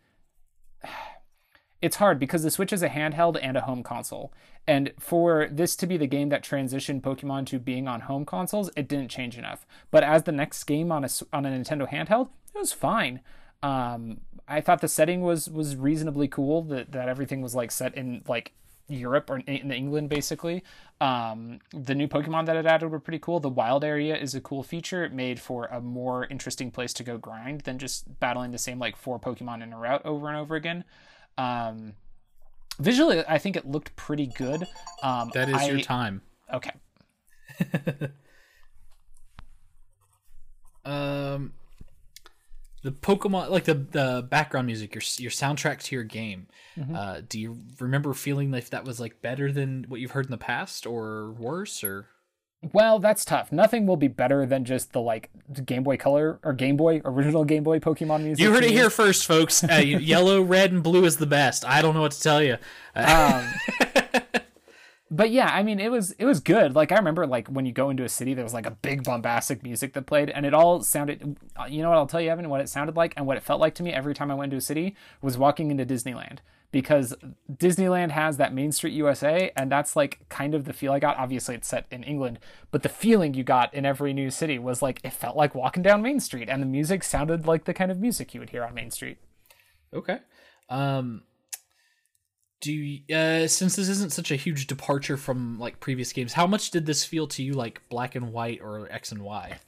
[1.82, 4.32] it's hard because the Switch is a handheld and a home console.
[4.68, 8.70] And for this to be the game that transitioned Pokemon to being on home consoles,
[8.76, 9.66] it didn't change enough.
[9.90, 13.22] But as the next game on a on a Nintendo handheld, it was fine.
[13.64, 16.62] Um, I thought the setting was was reasonably cool.
[16.64, 18.54] That that everything was like set in like
[18.88, 20.64] Europe or in England, basically.
[21.00, 23.40] Um, the new Pokemon that it added were pretty cool.
[23.40, 25.04] The wild area is a cool feature.
[25.04, 28.78] It made for a more interesting place to go grind than just battling the same
[28.78, 30.84] like four Pokemon in a route over and over again.
[31.38, 31.94] Um,
[32.80, 34.68] visually, I think it looked pretty good.
[35.04, 36.22] Um, that is I, your time.
[36.54, 36.72] Okay.
[40.86, 41.54] um,
[42.84, 46.48] the Pokemon, like the the background music, your your soundtrack to your game.
[46.78, 46.96] Mm-hmm.
[46.96, 50.32] Uh, do you remember feeling if that was like better than what you've heard in
[50.32, 52.08] the past, or worse, or?
[52.74, 53.52] Well, that's tough.
[53.52, 55.32] Nothing will be better than just the like
[55.66, 58.44] Game Boy Color or Game Boy original Game Boy Pokemon music.
[58.44, 59.64] You heard it here first, folks.
[59.64, 61.66] Uh, yellow, red, and blue is the best.
[61.66, 62.58] I don't know what to tell you.
[62.96, 63.52] Um,
[65.12, 66.76] but yeah, I mean, it was it was good.
[66.76, 69.04] Like I remember, like when you go into a city, there was like a big
[69.04, 71.38] bombastic music that played, and it all sounded.
[71.68, 73.60] You know what I'll tell you, Evan, what it sounded like and what it felt
[73.60, 76.40] like to me every time I went to a city was walking into Disneyland
[76.72, 77.14] because
[77.52, 81.18] Disneyland has that Main Street USA, and that's like kind of the feel I got.
[81.18, 82.40] Obviously, it's set in England,
[82.72, 85.84] but the feeling you got in every new city was like it felt like walking
[85.84, 88.64] down Main Street, and the music sounded like the kind of music you would hear
[88.64, 89.18] on Main Street.
[89.94, 90.20] Okay.
[90.70, 91.24] Um,
[92.62, 96.48] do you, uh, since this isn't such a huge departure from like previous games, how
[96.48, 99.60] much did this feel to you like Black and White or X and Y?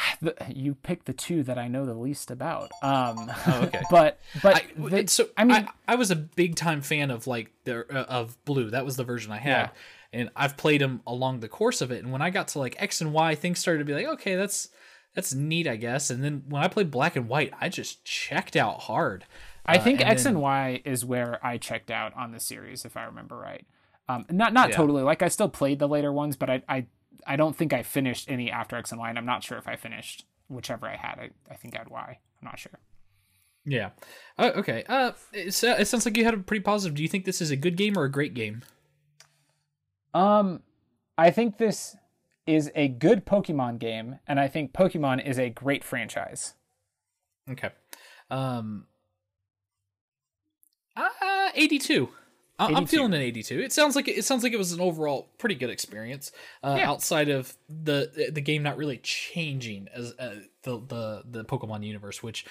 [0.48, 2.70] you picked the two that I know the least about.
[2.82, 3.82] Um, oh, okay.
[3.90, 7.26] But but I, the, so I mean, I, I, was a big time fan of
[7.26, 8.70] like the uh, of Blue.
[8.70, 9.70] That was the version I had,
[10.12, 10.20] yeah.
[10.20, 12.02] and I've played them along the course of it.
[12.02, 14.34] And when I got to like X and Y, things started to be like, okay,
[14.34, 14.70] that's
[15.14, 16.10] that's neat, I guess.
[16.10, 19.26] And then when I played Black and White, I just checked out hard.
[19.64, 22.40] I think uh, and X then, and Y is where I checked out on the
[22.40, 23.66] series, if I remember right.
[24.08, 24.76] Um, not not yeah.
[24.76, 25.02] totally.
[25.02, 26.86] Like I still played the later ones, but I I
[27.26, 29.68] I don't think I finished any after X and Y, and I'm not sure if
[29.68, 31.18] I finished whichever I had.
[31.18, 32.18] I, I think I had Y.
[32.40, 32.78] I'm not sure.
[33.64, 33.90] Yeah.
[34.38, 34.84] Uh, okay.
[34.88, 36.96] Uh, it, it sounds like you had a pretty positive.
[36.96, 38.62] Do you think this is a good game or a great game?
[40.14, 40.62] Um,
[41.16, 41.96] I think this
[42.46, 46.54] is a good Pokemon game, and I think Pokemon is a great franchise.
[47.50, 47.70] Okay.
[48.30, 48.86] Um.
[50.96, 51.08] Uh,
[52.60, 52.76] 82.
[52.76, 53.60] I'm feeling an 82.
[53.60, 56.32] It sounds like it sounds like it was an overall pretty good experience.
[56.62, 56.90] Uh, yeah.
[56.90, 62.22] Outside of the the game not really changing as uh, the the the Pokemon universe,
[62.22, 62.44] which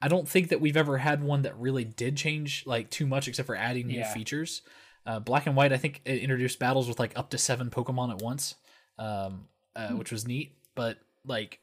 [0.00, 3.28] I don't think that we've ever had one that really did change like too much,
[3.28, 4.12] except for adding new yeah.
[4.12, 4.62] features.
[5.04, 8.10] Uh, Black and White, I think, it introduced battles with like up to seven Pokemon
[8.10, 8.54] at once,
[8.98, 9.98] um, uh, hmm.
[9.98, 10.54] which was neat.
[10.74, 11.60] But like,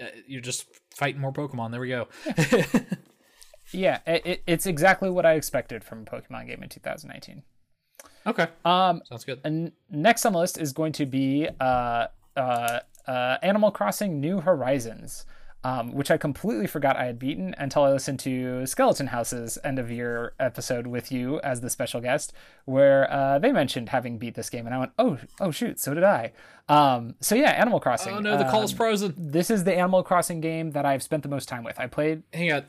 [0.00, 1.72] uh, you're just fighting more Pokemon.
[1.72, 2.08] There we go.
[3.72, 7.42] Yeah, it, it's exactly what I expected from a Pokemon game in 2019.
[8.26, 8.48] Okay.
[8.64, 9.40] Um, Sounds good.
[9.44, 12.06] And next on the list is going to be uh,
[12.36, 15.24] uh, uh, Animal Crossing New Horizons,
[15.64, 19.78] um, which I completely forgot I had beaten until I listened to Skeleton House's end
[19.78, 22.32] of year episode with you as the special guest,
[22.64, 25.94] where uh, they mentioned having beat this game, and I went, "Oh, oh shoot, so
[25.94, 26.32] did I."
[26.68, 28.14] Um, so yeah, Animal Crossing.
[28.14, 29.14] Oh no, the call is um, frozen.
[29.16, 31.78] This is the Animal Crossing game that I've spent the most time with.
[31.78, 32.22] I played.
[32.32, 32.64] Hang on,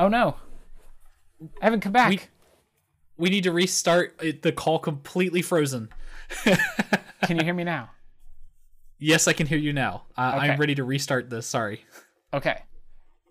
[0.00, 0.36] Oh no.
[1.60, 2.08] I haven't come back.
[2.08, 2.20] We,
[3.18, 5.90] we need to restart the call completely frozen.
[6.42, 7.90] can you hear me now?
[8.98, 10.04] Yes, I can hear you now.
[10.16, 10.50] Uh, okay.
[10.50, 11.46] I'm ready to restart this.
[11.46, 11.84] Sorry.
[12.32, 12.62] Okay.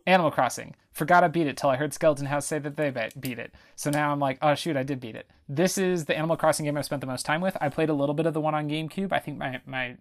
[0.05, 0.76] Animal Crossing.
[0.91, 3.53] Forgot I beat it till I heard Skeleton House say that they beat it.
[3.76, 5.28] So now I'm like, oh shoot, I did beat it.
[5.47, 7.57] This is the Animal Crossing game I've spent the most time with.
[7.59, 9.11] I played a little bit of the one on GameCube.
[9.11, 9.97] I think my my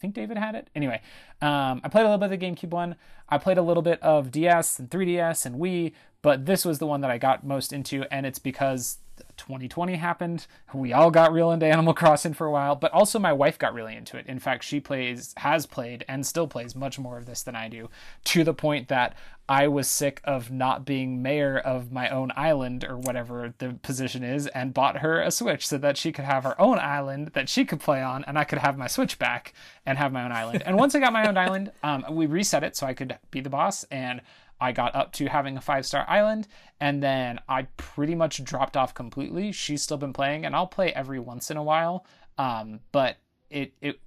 [0.00, 0.68] think David had it.
[0.74, 1.00] Anyway,
[1.42, 2.96] um, I played a little bit of the GameCube one.
[3.28, 5.92] I played a little bit of DS and 3DS and Wii,
[6.22, 8.98] but this was the one that I got most into, and it's because
[9.40, 10.46] 2020 happened.
[10.72, 13.74] We all got real into Animal Crossing for a while, but also my wife got
[13.74, 14.26] really into it.
[14.26, 17.68] In fact, she plays, has played, and still plays much more of this than I
[17.68, 17.88] do,
[18.24, 19.14] to the point that
[19.48, 24.22] I was sick of not being mayor of my own island or whatever the position
[24.22, 27.48] is, and bought her a Switch so that she could have her own island that
[27.48, 29.52] she could play on, and I could have my Switch back
[29.84, 30.62] and have my own island.
[30.64, 33.40] And once I got my own island, um, we reset it so I could be
[33.40, 34.20] the boss and
[34.60, 36.48] I got up to having a five star island,
[36.80, 39.52] and then I pretty much dropped off completely.
[39.52, 42.04] She's still been playing, and I'll play every once in a while.
[42.38, 43.16] Um, but
[43.50, 44.00] it it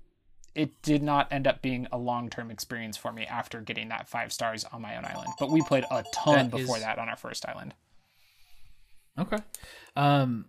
[0.56, 4.08] it did not end up being a long term experience for me after getting that
[4.08, 5.30] five stars on my own island.
[5.40, 6.84] But we played a ton that before is...
[6.84, 7.74] that on our first island.
[9.18, 9.38] Okay.
[9.96, 10.46] Um,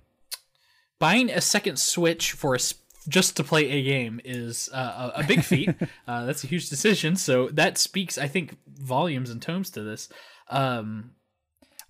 [0.99, 2.61] buying a second Switch for a
[3.09, 5.71] just to play a game is uh, a, a, big feat.
[6.09, 7.17] uh, that's a huge decision.
[7.17, 10.09] So that speaks, I think, volumes and tomes to this.
[10.49, 11.13] Um,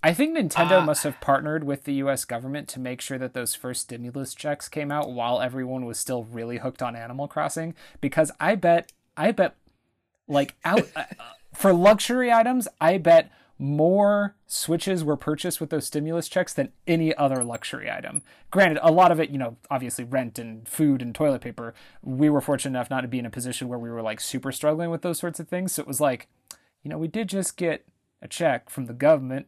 [0.03, 3.33] I think Nintendo Uh, must have partnered with the US government to make sure that
[3.33, 7.75] those first stimulus checks came out while everyone was still really hooked on Animal Crossing
[8.03, 9.57] because I bet I bet
[10.29, 11.05] like out uh,
[11.55, 17.15] for luxury items, I bet more switches were purchased with those stimulus checks than any
[17.15, 18.23] other luxury item.
[18.51, 21.75] Granted, a lot of it, you know, obviously rent and food and toilet paper.
[22.03, 24.51] We were fortunate enough not to be in a position where we were like super
[24.51, 25.73] struggling with those sorts of things.
[25.73, 26.29] So it was like,
[26.83, 27.87] you know, we did just get
[28.21, 29.47] a check from the government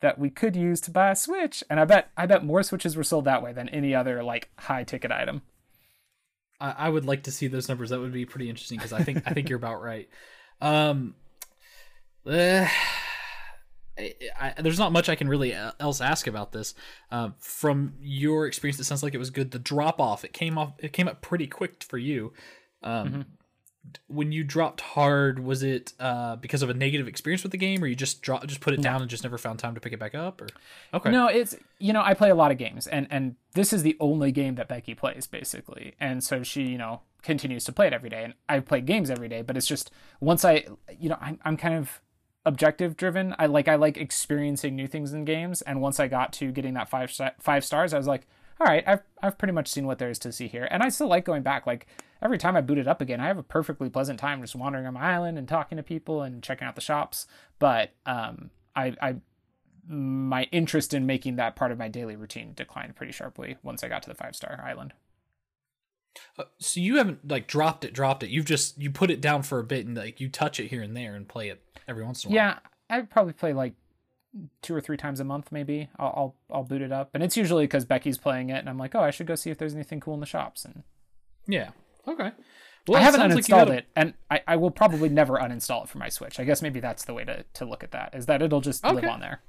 [0.00, 1.64] that we could use to buy a Switch.
[1.70, 4.50] And I bet I bet more Switches were sold that way than any other like
[4.58, 5.42] high ticket item.
[6.60, 7.90] I, I would like to see those numbers.
[7.90, 10.08] That would be pretty interesting because I think I think you're about right.
[10.60, 11.14] Um,
[12.28, 12.68] eh,
[13.98, 16.74] I, I, there's not much I can really uh, else ask about this.
[17.10, 19.50] Um, from your experience, it sounds like it was good.
[19.50, 22.32] The drop off it came off it came up pretty quick for you.
[22.82, 23.26] Um,
[24.08, 27.82] When you dropped hard, was it uh, because of a negative experience with the game,
[27.84, 29.92] or you just drop just put it down and just never found time to pick
[29.92, 30.40] it back up?
[30.40, 30.48] Or
[30.92, 33.84] okay, No, it's you know I play a lot of games, and and this is
[33.84, 37.86] the only game that Becky plays basically, and so she you know continues to play
[37.86, 40.64] it every day, and I play games every day, but it's just once I
[40.98, 42.00] you know I'm I'm kind of
[42.46, 43.34] objective driven.
[43.38, 46.74] I like I like experiencing new things in games, and once I got to getting
[46.74, 48.26] that five five stars, I was like,
[48.58, 50.88] all right, I've I've pretty much seen what there is to see here, and I
[50.88, 51.66] still like going back.
[51.66, 51.86] Like
[52.22, 54.86] every time I boot it up again, I have a perfectly pleasant time just wandering
[54.86, 57.26] on my island and talking to people and checking out the shops.
[57.58, 59.16] But um, I I
[59.88, 63.88] my interest in making that part of my daily routine declined pretty sharply once I
[63.88, 64.94] got to the five star island.
[66.58, 68.30] so you haven't like dropped it, dropped it.
[68.30, 70.82] You've just you put it down for a bit and like you touch it here
[70.82, 72.36] and there and play it every once in a while.
[72.36, 72.58] Yeah,
[72.90, 73.74] I probably play like
[74.62, 75.88] two or three times a month, maybe.
[75.98, 78.78] I'll I'll, I'll boot it up, and it's usually because Becky's playing it, and I'm
[78.78, 80.64] like, oh, I should go see if there's anything cool in the shops.
[80.64, 80.82] And
[81.46, 81.70] Yeah.
[82.06, 82.32] Okay.
[82.94, 85.98] I haven't sounds like uninstalled it, and I, I will probably never uninstall it for
[85.98, 86.38] my Switch.
[86.38, 88.84] I guess maybe that's the way to, to look at that is that it'll just
[88.84, 89.40] live on there.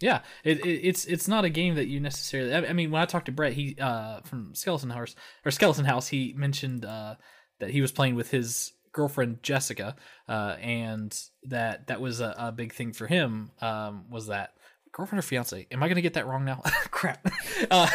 [0.00, 2.54] Yeah, it, it, it's it's not a game that you necessarily.
[2.54, 5.84] I I mean, when I talked to Brett, he uh from Skeleton House or Skeleton
[5.84, 7.16] House, he mentioned uh
[7.60, 12.52] that he was playing with his girlfriend Jessica, uh, and that that was a, a
[12.52, 13.50] big thing for him.
[13.60, 14.54] Um, was that
[14.92, 15.66] girlfriend or fiance?
[15.70, 16.62] Am I gonna get that wrong now?
[16.90, 17.28] Crap.
[17.70, 17.88] Uh,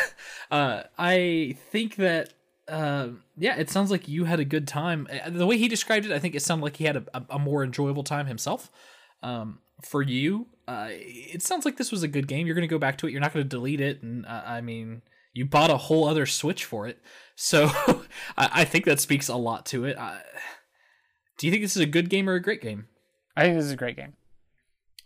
[0.52, 2.34] uh, I think that.
[2.68, 5.08] Uh, yeah, it sounds like you had a good time.
[5.12, 7.40] Uh, The way he described it, I think it sounded like he had a, a,
[7.40, 8.70] more enjoyable time himself.
[9.24, 12.46] Um, for you, uh, it sounds like this was a good game.
[12.46, 13.12] You're going to go back to it.
[13.12, 14.04] You're not going to delete it.
[14.04, 15.02] And uh, I mean,
[15.34, 17.00] you bought a whole other Switch for it,
[17.36, 17.66] so
[18.38, 19.98] I, I think that speaks a lot to it.
[19.98, 20.18] Uh,
[21.40, 22.86] do you think this is a good game or a great game?
[23.36, 24.14] I think this is a great game.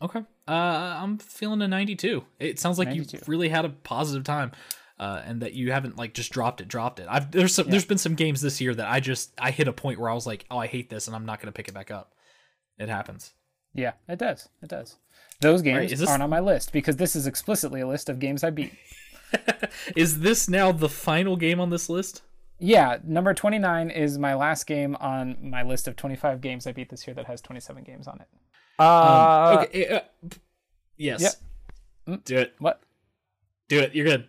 [0.01, 2.25] Okay, uh, I'm feeling a 92.
[2.39, 3.17] It sounds like 92.
[3.17, 4.51] you've really had a positive time.
[4.99, 7.07] Uh, and that you haven't like just dropped it, dropped it.
[7.09, 9.73] I've there's some, there's been some games this year that I just I hit a
[9.73, 11.73] point where I was like, oh, I hate this, and I'm not gonna pick it
[11.73, 12.13] back up.
[12.77, 13.33] It happens.
[13.73, 14.47] Yeah, it does.
[14.61, 14.97] It does.
[15.41, 18.19] Those games is this- aren't on my list because this is explicitly a list of
[18.19, 18.71] games I beat.
[19.95, 22.21] Is this now the final game on this list?
[22.63, 26.87] Yeah, number 29 is my last game on my list of 25 games I beat
[26.87, 28.27] this year that has 27 games on it.
[28.79, 29.87] Uh, okay.
[29.89, 30.29] uh,
[30.95, 31.37] yes.
[32.07, 32.23] Yep.
[32.23, 32.55] Do it.
[32.59, 32.81] What?
[33.67, 33.93] Do it.
[33.93, 34.27] You're good.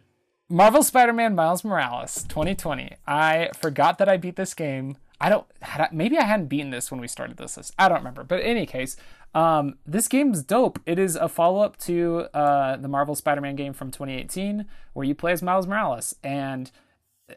[0.48, 2.96] Marvel Spider-Man Miles Morales 2020.
[3.06, 4.96] I forgot that I beat this game.
[5.20, 7.72] I don't had I, maybe I hadn't beaten this when we started this list.
[7.78, 8.24] I don't remember.
[8.24, 8.96] But in any case,
[9.32, 10.80] um, this game's dope.
[10.86, 15.30] It is a follow-up to uh, the Marvel Spider-Man game from 2018 where you play
[15.30, 16.72] as Miles Morales and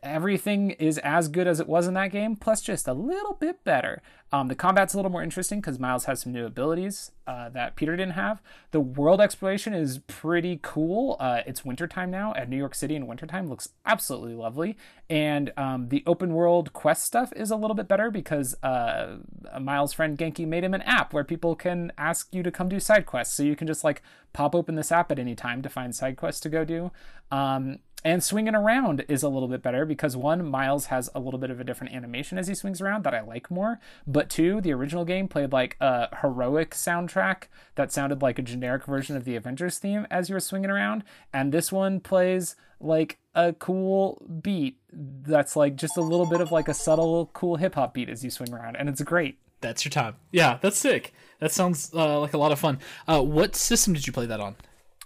[0.03, 3.63] everything is as good as it was in that game, plus just a little bit
[3.63, 4.01] better.
[4.31, 7.77] Um, the combat's a little more interesting because Miles has some new abilities uh, that
[7.77, 8.41] Peter didn't have.
[8.71, 11.15] The world exploration is pretty cool.
[11.19, 14.75] Uh, it's wintertime now, and New York City in wintertime looks absolutely lovely.
[15.09, 19.17] And um, the open world quest stuff is a little bit better because uh,
[19.59, 22.81] Miles' friend Ganke made him an app where people can ask you to come do
[22.81, 23.35] side quests.
[23.35, 24.01] So you can just like
[24.33, 26.91] pop open this app at any time to find side quests to go do.
[27.31, 31.39] Um, and swinging around is a little bit better because one, Miles has a little
[31.39, 33.79] bit of a different animation as he swings around that I like more.
[34.05, 37.43] But two, the original game played like a heroic soundtrack
[37.75, 41.03] that sounded like a generic version of the Avengers theme as you were swinging around.
[41.33, 46.51] And this one plays like a cool beat that's like just a little bit of
[46.51, 48.75] like a subtle, cool hip hop beat as you swing around.
[48.75, 49.39] And it's great.
[49.61, 50.15] That's your time.
[50.31, 51.13] Yeah, that's sick.
[51.39, 52.79] That sounds uh, like a lot of fun.
[53.07, 54.55] Uh, what system did you play that on?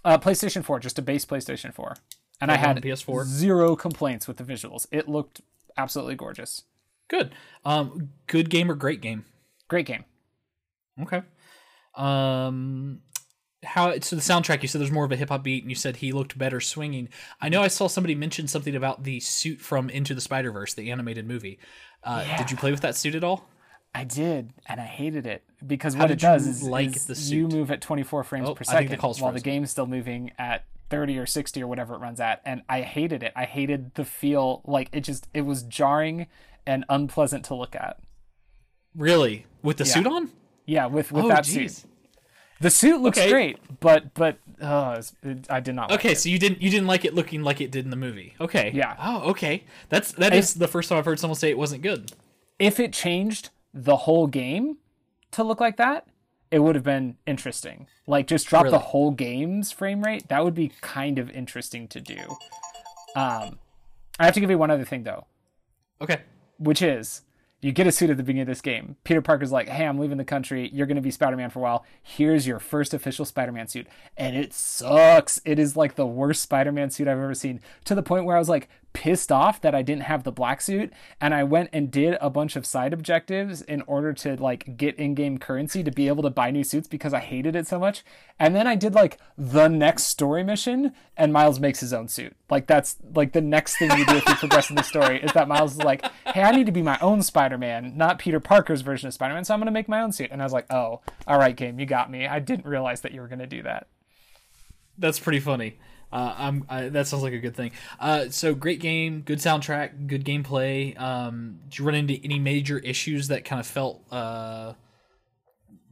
[0.04, 1.94] Uh, PlayStation 4, just a base PlayStation 4.
[2.42, 3.24] And I had PS4?
[3.24, 4.86] zero complaints with the visuals.
[4.90, 5.40] It looked
[5.76, 6.64] absolutely gorgeous.
[7.08, 7.34] Good.
[7.64, 9.24] Um, good game or great game?
[9.68, 10.04] Great game.
[11.00, 11.22] Okay.
[11.94, 13.00] Um,
[13.64, 14.62] how so the soundtrack?
[14.62, 16.60] You said there's more of a hip hop beat, and you said he looked better
[16.60, 17.08] swinging.
[17.40, 20.74] I know I saw somebody mention something about the suit from Into the Spider Verse,
[20.74, 21.58] the animated movie.
[22.02, 23.48] Uh, Did you play with that suit at all?
[23.94, 27.46] I did, and I hated it because what it does is, like is the you
[27.46, 31.18] move at 24 frames Oh, per the second while the game's still moving at 30
[31.18, 33.32] or 60 or whatever it runs at, and I hated it.
[33.34, 36.26] I hated the feel like it just it was jarring
[36.66, 37.98] and unpleasant to look at.
[38.94, 39.46] Really?
[39.62, 40.30] With the suit on?
[40.66, 41.70] Yeah, with with Oh, that jeez.
[41.80, 41.84] suit,
[42.60, 43.30] the suit looks Okay.
[43.30, 45.90] great, but but uh, it, I did not.
[45.90, 46.18] Like Okay, it.
[46.18, 48.34] so you didn't you didn't like it looking like it did in the movie.
[48.40, 48.70] Okay.
[48.74, 48.94] Yeah.
[49.00, 49.64] Oh, okay.
[49.88, 52.12] That's that is the first time I've heard someone say it wasn't good.
[52.58, 54.76] if it changed the whole game
[55.32, 56.06] to look like that,
[56.52, 57.88] it would have been interesting.
[58.06, 58.72] Like just drop Really?
[58.72, 60.28] the whole game's frame rate.
[60.28, 62.18] That would be kind of interesting to do.
[63.16, 63.58] Um,
[64.20, 65.26] I have to give you one other thing though,
[66.00, 66.20] Okay.
[66.58, 67.22] which is
[67.60, 68.96] you get a suit at the beginning of this game.
[69.04, 70.68] Peter Parker's like, "Hey, I'm leaving the country.
[70.72, 71.84] You're going to be Spider-Man for a while.
[72.02, 73.86] Here's your first official Spider-Man suit."
[74.16, 75.40] And it sucks.
[75.44, 78.40] It is like the worst Spider-Man suit I've ever seen to the point where I
[78.40, 81.90] was like pissed off that I didn't have the black suit and I went and
[81.90, 86.08] did a bunch of side objectives in order to like get in-game currency to be
[86.08, 88.04] able to buy new suits because I hated it so much.
[88.38, 92.36] And then I did like the next story mission and Miles makes his own suit.
[92.50, 95.32] Like that's like the next thing you do if you progress in the story is
[95.32, 98.82] that Miles is like, "Hey, I need to be my own Spider-Man, not Peter Parker's
[98.82, 100.70] version of Spider-Man, so I'm going to make my own suit." And I was like,
[100.70, 102.26] "Oh, all right, game, you got me.
[102.26, 103.86] I didn't realize that you were going to do that."
[104.98, 105.78] That's pretty funny.
[106.12, 107.72] Uh, I'm I, that sounds like a good thing.
[107.98, 110.98] Uh, so great game, good soundtrack, good gameplay.
[111.00, 114.74] Um, did you run into any major issues that kind of felt uh,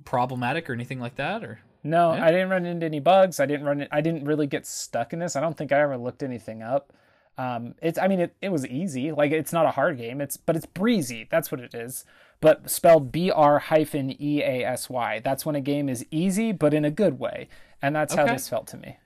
[0.05, 1.43] problematic or anything like that?
[1.43, 3.41] Or No, I didn't run into any bugs.
[3.41, 3.89] I didn't run.
[3.91, 5.37] I didn't really get stuck in this.
[5.37, 6.93] I don't think I ever looked anything up.
[7.39, 7.99] Um, it's.
[7.99, 9.13] I mean, it, it was easy.
[9.13, 10.21] Like it's not a hard game.
[10.21, 11.27] It's but it's breezy.
[11.31, 12.05] That's what it is.
[12.43, 15.21] But spelled B R hyphen E A S Y.
[15.25, 17.49] That's when a game is easy, but in a good way.
[17.81, 18.99] And that's how this felt to me.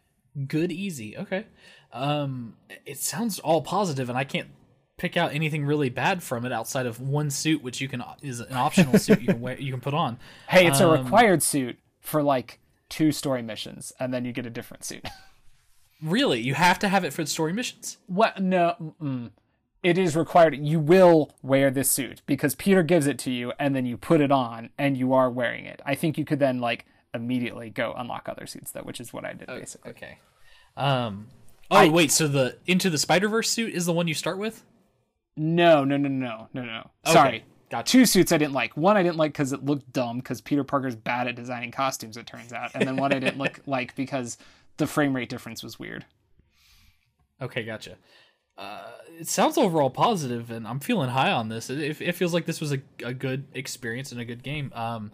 [0.47, 1.17] Good, easy.
[1.17, 1.47] Okay.
[1.93, 2.57] Um,
[2.87, 4.49] it sounds all positive, and I can't
[4.97, 8.41] pick out anything really bad from it outside of one suit, which you can is
[8.41, 10.19] an optional suit you can wear, you can put on.
[10.49, 12.59] Hey, it's a Um, required suit for like
[12.89, 15.07] two story missions, and then you get a different suit.
[16.03, 17.97] Really, you have to have it for the story missions.
[18.07, 18.43] What?
[18.43, 18.95] No.
[19.01, 19.31] Mm-mm.
[19.83, 20.55] It is required.
[20.57, 24.21] You will wear this suit because Peter gives it to you, and then you put
[24.21, 25.81] it on, and you are wearing it.
[25.87, 29.25] I think you could then like immediately go unlock other suits, though, which is what
[29.25, 29.91] I did basically.
[29.93, 30.19] Okay.
[30.77, 31.29] Um.
[31.71, 34.65] Oh wait, so the Into the Spider Verse suit is the one you start with?
[35.37, 36.91] No, no, no, no, no, no.
[37.07, 37.45] Sorry.
[37.71, 37.91] gotcha.
[37.91, 38.77] Two suits I didn't like.
[38.77, 42.17] One I didn't like because it looked dumb because Peter Parker's bad at designing costumes.
[42.17, 44.39] It turns out, and then one I didn't look like because
[44.77, 46.05] the frame rate difference was weird.
[47.41, 47.97] Okay, gotcha.
[48.57, 51.71] Uh, it sounds overall positive, and I'm feeling high on this.
[51.71, 54.73] It, it, it feels like this was a, a good experience and a good game.
[54.75, 55.11] Um,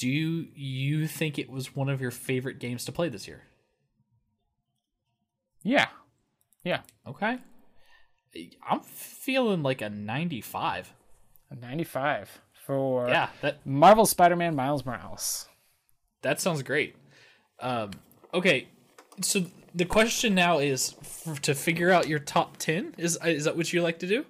[0.00, 0.08] do
[0.54, 3.42] you think it was one of your favorite games to play this year?
[5.62, 5.88] Yeah,
[6.64, 6.80] yeah.
[7.06, 7.38] Okay.
[8.68, 10.94] I'm feeling like a 95.
[11.50, 15.48] A ninety-five for Yeah, that Marvel Spider-Man Miles Morales.
[16.22, 16.94] that sounds great.
[17.58, 17.90] Um,
[18.32, 18.68] okay,
[19.20, 19.44] so
[19.74, 22.94] the question now is f- to figure out your top 10.
[22.98, 24.24] Is is that what you like to do?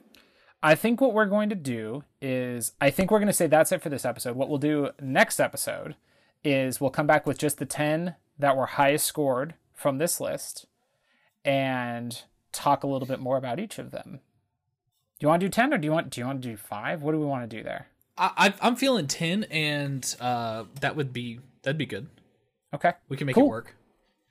[0.62, 3.72] I think what we're going to do is I think we're going to say that's
[3.72, 4.36] it for this episode.
[4.36, 5.96] What we'll do next episode
[6.44, 10.66] is we'll come back with just the 10 that were highest scored from this list
[11.44, 14.20] and talk a little bit more about each of them.
[15.18, 16.56] Do you want to do 10 or do you want do you want to do
[16.56, 17.02] 5?
[17.02, 17.86] What do we want to do there?
[18.18, 22.08] I, I'm feeling 10, and uh, that would be that'd be good.
[22.74, 22.92] Okay.
[23.08, 23.46] We can make Cool.
[23.46, 23.74] it work.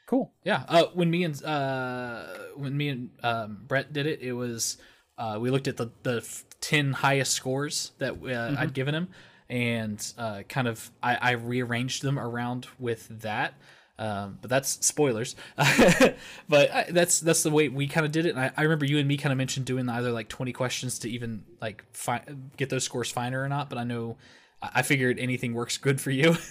[0.06, 0.32] Cool.
[0.44, 0.64] Yeah.
[0.68, 2.24] Uh, when me and uh,
[2.56, 4.78] when me and um, Brett did it, it was
[5.20, 8.57] uh, we looked at the the f- ten highest scores that uh, Mm-hmm.
[8.57, 9.09] I'd given him,
[9.49, 13.53] and uh, kind of I, I rearranged them around with that.
[13.99, 15.36] Um, but that's spoilers.
[15.57, 18.29] but I, that's that's the way we kind of did it.
[18.29, 21.00] And I, I remember you and me kind of mentioned doing either like twenty questions
[21.00, 22.24] to even like fi-
[22.55, 23.70] get those scores finer or not.
[23.70, 24.16] But I know
[24.62, 26.36] I I figured anything works good for you.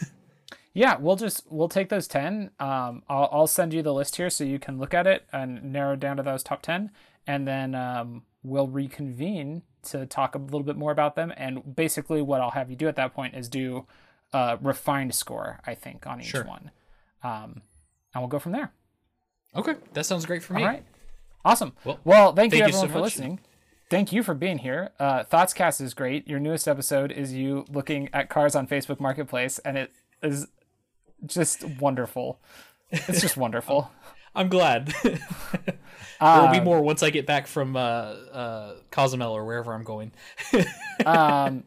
[0.74, 2.50] Yeah, we'll just we'll take those ten.
[2.60, 5.72] Um, I'll I'll send you the list here so you can look at it and
[5.72, 6.92] narrow down to those top ten,
[7.26, 11.32] and then um, we'll reconvene to talk a little bit more about them.
[11.36, 13.86] And basically, what I'll have you do at that point is do
[14.32, 16.44] a refined score, I think, on each Sure.
[16.44, 16.70] one,
[17.22, 17.62] um,
[18.14, 18.72] and we'll go from there.
[19.56, 20.62] okay, that sounds great for me.
[20.62, 20.84] All right,
[21.44, 21.72] awesome.
[21.84, 23.04] Well, Well, thank, you thank you so everyone for much.
[23.16, 23.40] listening.
[23.90, 24.90] Thank you for being here.
[25.00, 26.28] Uh, Thoughtscast is great.
[26.28, 29.92] Your newest episode is you looking at cars on Facebook Marketplace, and it
[30.22, 30.46] is
[31.24, 32.38] just wonderful.
[32.90, 33.90] It's just wonderful.
[34.38, 34.94] I'm glad.
[36.20, 39.84] Uh, There'll be more once I get back from uh, uh, Cozumel or wherever I'm
[39.84, 40.10] going.
[41.06, 41.62] um,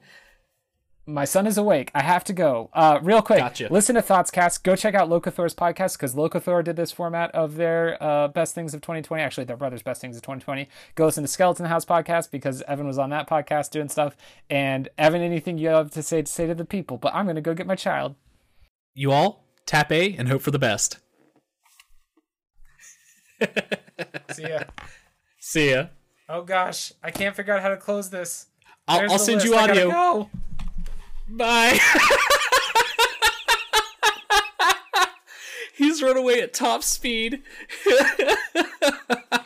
[1.06, 1.89] my son is awake.
[1.95, 2.69] I have to go.
[2.73, 3.69] Uh, real quick, Gotcha.
[3.72, 4.64] listen to Thoughtscast.
[4.64, 8.73] Go check out Locathor's podcast because Locathor did this format of their uh, best things
[8.73, 9.23] of 2020.
[9.23, 10.68] Actually, their brother's best things of 2020.
[10.95, 14.18] Go listen to Skeleton House podcast because Evan was on that podcast doing stuff.
[14.49, 16.98] And Evan, anything you have to say to say to the people?
[16.98, 18.15] But I'm gonna go get my child.
[18.93, 20.98] You all tap A and hope for the best.
[24.32, 24.64] See ya.
[25.40, 25.88] See ya.
[26.30, 28.48] Oh gosh, I can't figure out how to close this.
[28.88, 29.48] I'll, I'll send list.
[29.48, 29.92] you audio.
[29.92, 30.30] go.
[31.30, 31.78] Bye.
[35.76, 37.44] He's run away at top speed.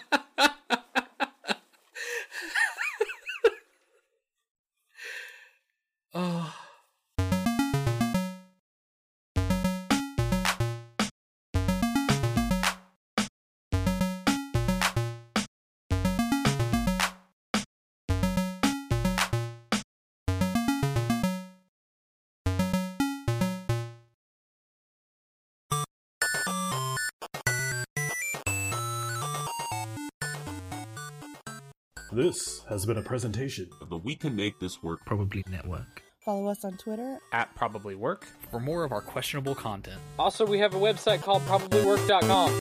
[32.25, 36.01] This has been a presentation of the We Can Make This Work Probably Network.
[36.25, 38.25] Follow us on Twitter At probably work.
[38.49, 39.99] For more of our questionable content.
[40.17, 42.59] Also, we have a website called probablywork.com.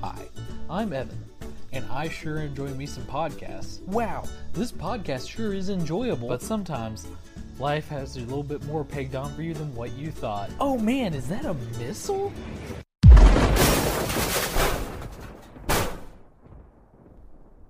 [0.00, 0.22] Hi,
[0.70, 1.22] I'm Evan,
[1.74, 3.82] and I sure enjoy me some podcasts.
[3.82, 7.06] Wow, this podcast sure is enjoyable, but sometimes
[7.58, 10.48] life has a little bit more pegged on for you than what you thought.
[10.58, 12.32] Oh man, is that a missile?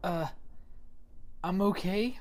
[0.02, 0.26] Uh,
[1.50, 2.16] I'm okay.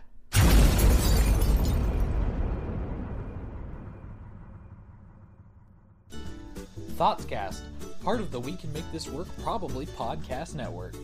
[6.98, 7.62] Thoughtscast,
[8.04, 10.96] part of the We Can Make This Work Probably podcast network.